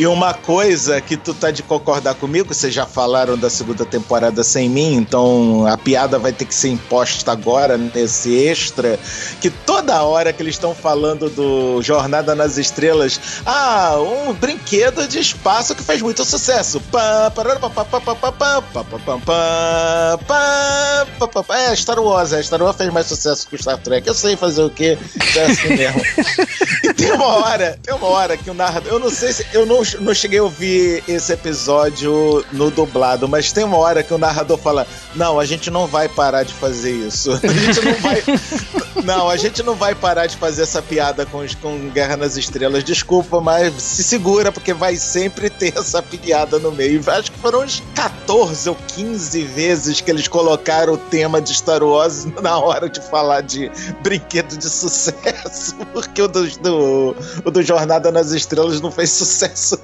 [0.00, 4.42] E uma coisa que tu tá de concordar comigo, vocês já falaram da segunda temporada
[4.42, 8.98] sem mim, então a piada vai ter que ser imposta agora nesse extra,
[9.42, 15.18] que toda hora que eles estão falando do Jornada nas Estrelas, ah, um brinquedo de
[15.18, 16.80] espaço que faz muito sucesso.
[21.50, 24.08] É, Star Wars, é, Star Wars fez mais sucesso que o Star Trek.
[24.08, 24.96] Eu sei fazer o quê?
[25.36, 26.00] É assim mesmo.
[26.84, 29.66] e tem uma hora, tem uma hora que o narrador, eu não sei se eu
[29.66, 34.18] não, não cheguei a ouvir esse episódio no dublado, mas tem uma hora que o
[34.18, 37.30] narrador fala: Não, a gente não vai parar de fazer isso.
[37.42, 38.22] A gente não vai.
[39.04, 42.84] não, a gente não vai parar de fazer essa piada com, com Guerra nas Estrelas.
[42.84, 47.02] Desculpa, mas se segura, porque vai sempre ter essa piada no meio.
[47.06, 51.82] Acho que foram uns 14 ou 15 vezes que eles colocaram o tema de Star
[51.82, 53.70] Wars na hora de falar de
[54.02, 59.79] brinquedo de sucesso, porque o do, do, o do Jornada nas Estrelas não fez sucesso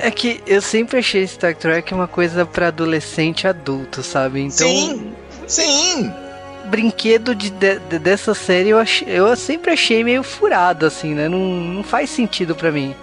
[0.00, 4.40] É que eu sempre achei Star Trek uma coisa para adolescente e adulto, sabe?
[4.40, 5.12] Então, sim,
[5.46, 6.12] sim.
[6.66, 11.28] Brinquedo de, de, dessa série eu, ach, eu sempre achei meio furado, assim, né?
[11.28, 12.94] Não, não faz sentido para mim.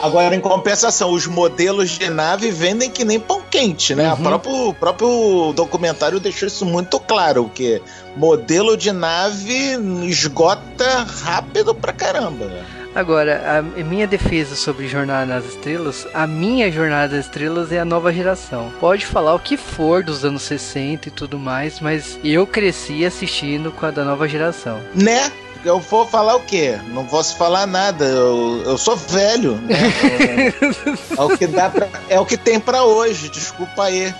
[0.00, 4.12] Agora, em compensação, os modelos de nave vendem que nem pão quente, né?
[4.12, 4.14] Uhum.
[4.14, 7.82] O próprio, próprio documentário deixou isso muito claro, que
[8.16, 12.44] modelo de nave esgota rápido pra caramba.
[12.44, 12.64] Né?
[12.94, 17.84] Agora, a minha defesa sobre Jornada nas Estrelas, a minha Jornada nas Estrelas é a
[17.84, 18.72] nova geração.
[18.80, 23.70] Pode falar o que for dos anos 60 e tudo mais, mas eu cresci assistindo
[23.70, 24.80] com a da nova geração.
[24.94, 25.30] Né?
[25.64, 26.78] Eu vou falar o quê?
[26.88, 28.04] Não posso falar nada.
[28.04, 29.76] Eu, eu sou velho, né?
[31.16, 33.28] é, o que dá pra, é o que tem para hoje.
[33.28, 34.14] Desculpa aí.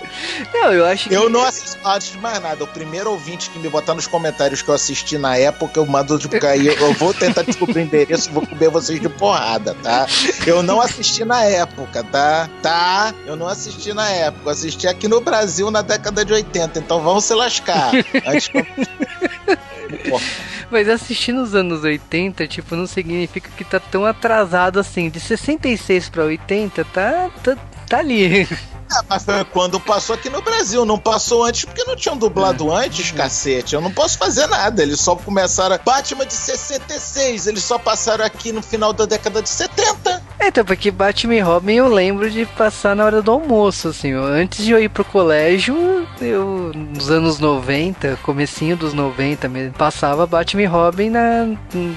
[0.53, 1.15] Não, eu acho que.
[1.15, 2.63] Eu não assisto antes de mais nada.
[2.63, 6.17] O primeiro ouvinte que me botar nos comentários que eu assisti na época, eu mando
[6.17, 6.79] de cair.
[6.79, 10.07] Eu vou tentar descobrir o endereço vou comer vocês de porrada, tá?
[10.45, 12.49] Eu não assisti na época, tá?
[12.61, 13.13] Tá?
[13.25, 14.41] Eu não assisti na época.
[14.45, 16.79] Eu assisti aqui no Brasil na década de 80.
[16.79, 17.91] Então vamos se lascar.
[18.25, 18.65] Antes que eu...
[20.71, 25.09] Mas assistir nos anos 80, tipo, não significa que tá tão atrasado assim.
[25.09, 27.57] De 66 para 80, tá, tá,
[27.87, 28.47] tá ali.
[28.91, 30.83] Ah, mas foi quando passou aqui no Brasil.
[30.85, 32.85] Não passou antes porque não tinham dublado é.
[32.85, 33.75] antes, cacete.
[33.75, 34.81] Eu não posso fazer nada.
[34.81, 35.79] Eles só começaram.
[35.85, 37.47] Batman de 66.
[37.47, 40.23] Eles só passaram aqui no final da década de 70.
[40.41, 44.13] Então, porque Batman e Robin eu lembro de passar na hora do almoço, assim.
[44.13, 50.25] Antes de eu ir pro colégio, eu, nos anos 90, comecinho dos 90 mesmo, passava
[50.25, 51.45] Batman e Robin na,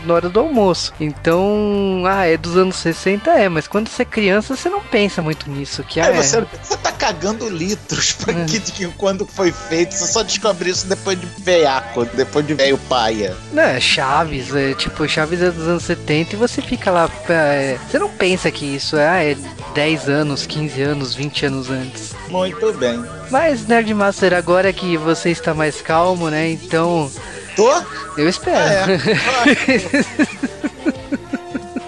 [0.05, 0.93] na hora do almoço.
[1.01, 3.49] Então, ah, é dos anos 60, é.
[3.49, 5.85] Mas quando você é criança, você não pensa muito nisso.
[5.85, 8.45] Que, ah, é, você, você tá cagando litros pra é.
[8.47, 9.95] que, quando foi feito.
[9.95, 13.37] Você só descobre isso depois de veiaco, depois de velho paia.
[13.53, 17.11] Não, é Chaves, é, tipo, Chaves é dos anos 70 e você fica lá.
[17.29, 19.37] É, você não pensa que isso é, ah, é
[19.75, 22.13] 10 anos, 15 anos, 20 anos antes.
[22.29, 23.03] Muito bem.
[23.31, 26.51] Mas, Nerdmaster, agora que você está mais calmo, né?
[26.51, 27.11] Então
[27.57, 27.71] Tô?
[28.17, 28.59] Eu espero.
[28.59, 28.85] Ah,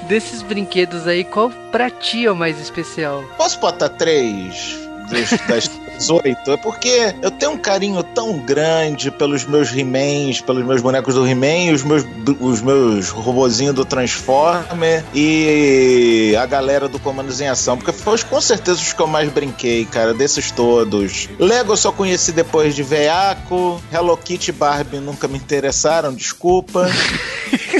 [0.08, 3.24] Desses brinquedos aí, qual pra ti é o mais especial?
[3.38, 6.50] Posso botar três dos, das 18?
[6.52, 11.26] É porque eu tenho um carinho tão grande pelos meus He-Mans, pelos meus bonecos do
[11.26, 12.04] He-Man, os meus,
[12.40, 18.40] os meus robozinhos do Transformer e a galera do Comandos em Ação, porque foi com
[18.40, 21.28] certeza os que eu mais brinquei, cara, desses todos.
[21.38, 26.88] Lego eu só conheci depois de Veaco, Hello Kitty Barbie nunca me interessaram, desculpa.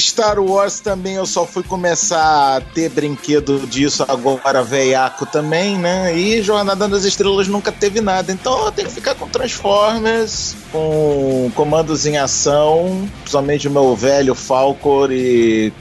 [0.00, 6.16] Star Wars também eu só fui começar a ter brinquedo disso agora, veiaco também, né?
[6.16, 8.32] E Jornada das Estrelas nunca teve nada.
[8.32, 14.34] Então eu tenho que ficar com Transformers, com comandos em ação, principalmente o meu velho
[14.34, 15.72] Falcor e.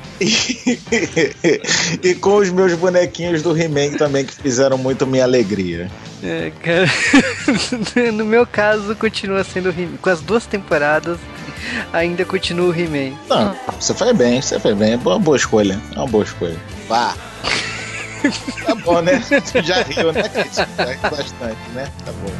[2.04, 5.90] e com os meus bonequinhos do He-Man também, que fizeram muito minha alegria.
[6.24, 6.86] É, cara.
[8.14, 9.74] no meu caso, continua sendo.
[10.00, 11.18] Com as duas temporadas,
[11.94, 13.18] ainda continua o He-Man.
[13.30, 14.94] Não, você faz bem, você faz bem.
[14.94, 15.80] É uma boa escolha.
[15.96, 16.58] É uma boa escolha.
[16.88, 17.14] Vá.
[18.66, 19.22] tá bom, né?
[19.64, 20.58] Já riu, né, Cris?
[21.02, 21.88] Bastante, né?
[22.06, 22.32] Tá bom.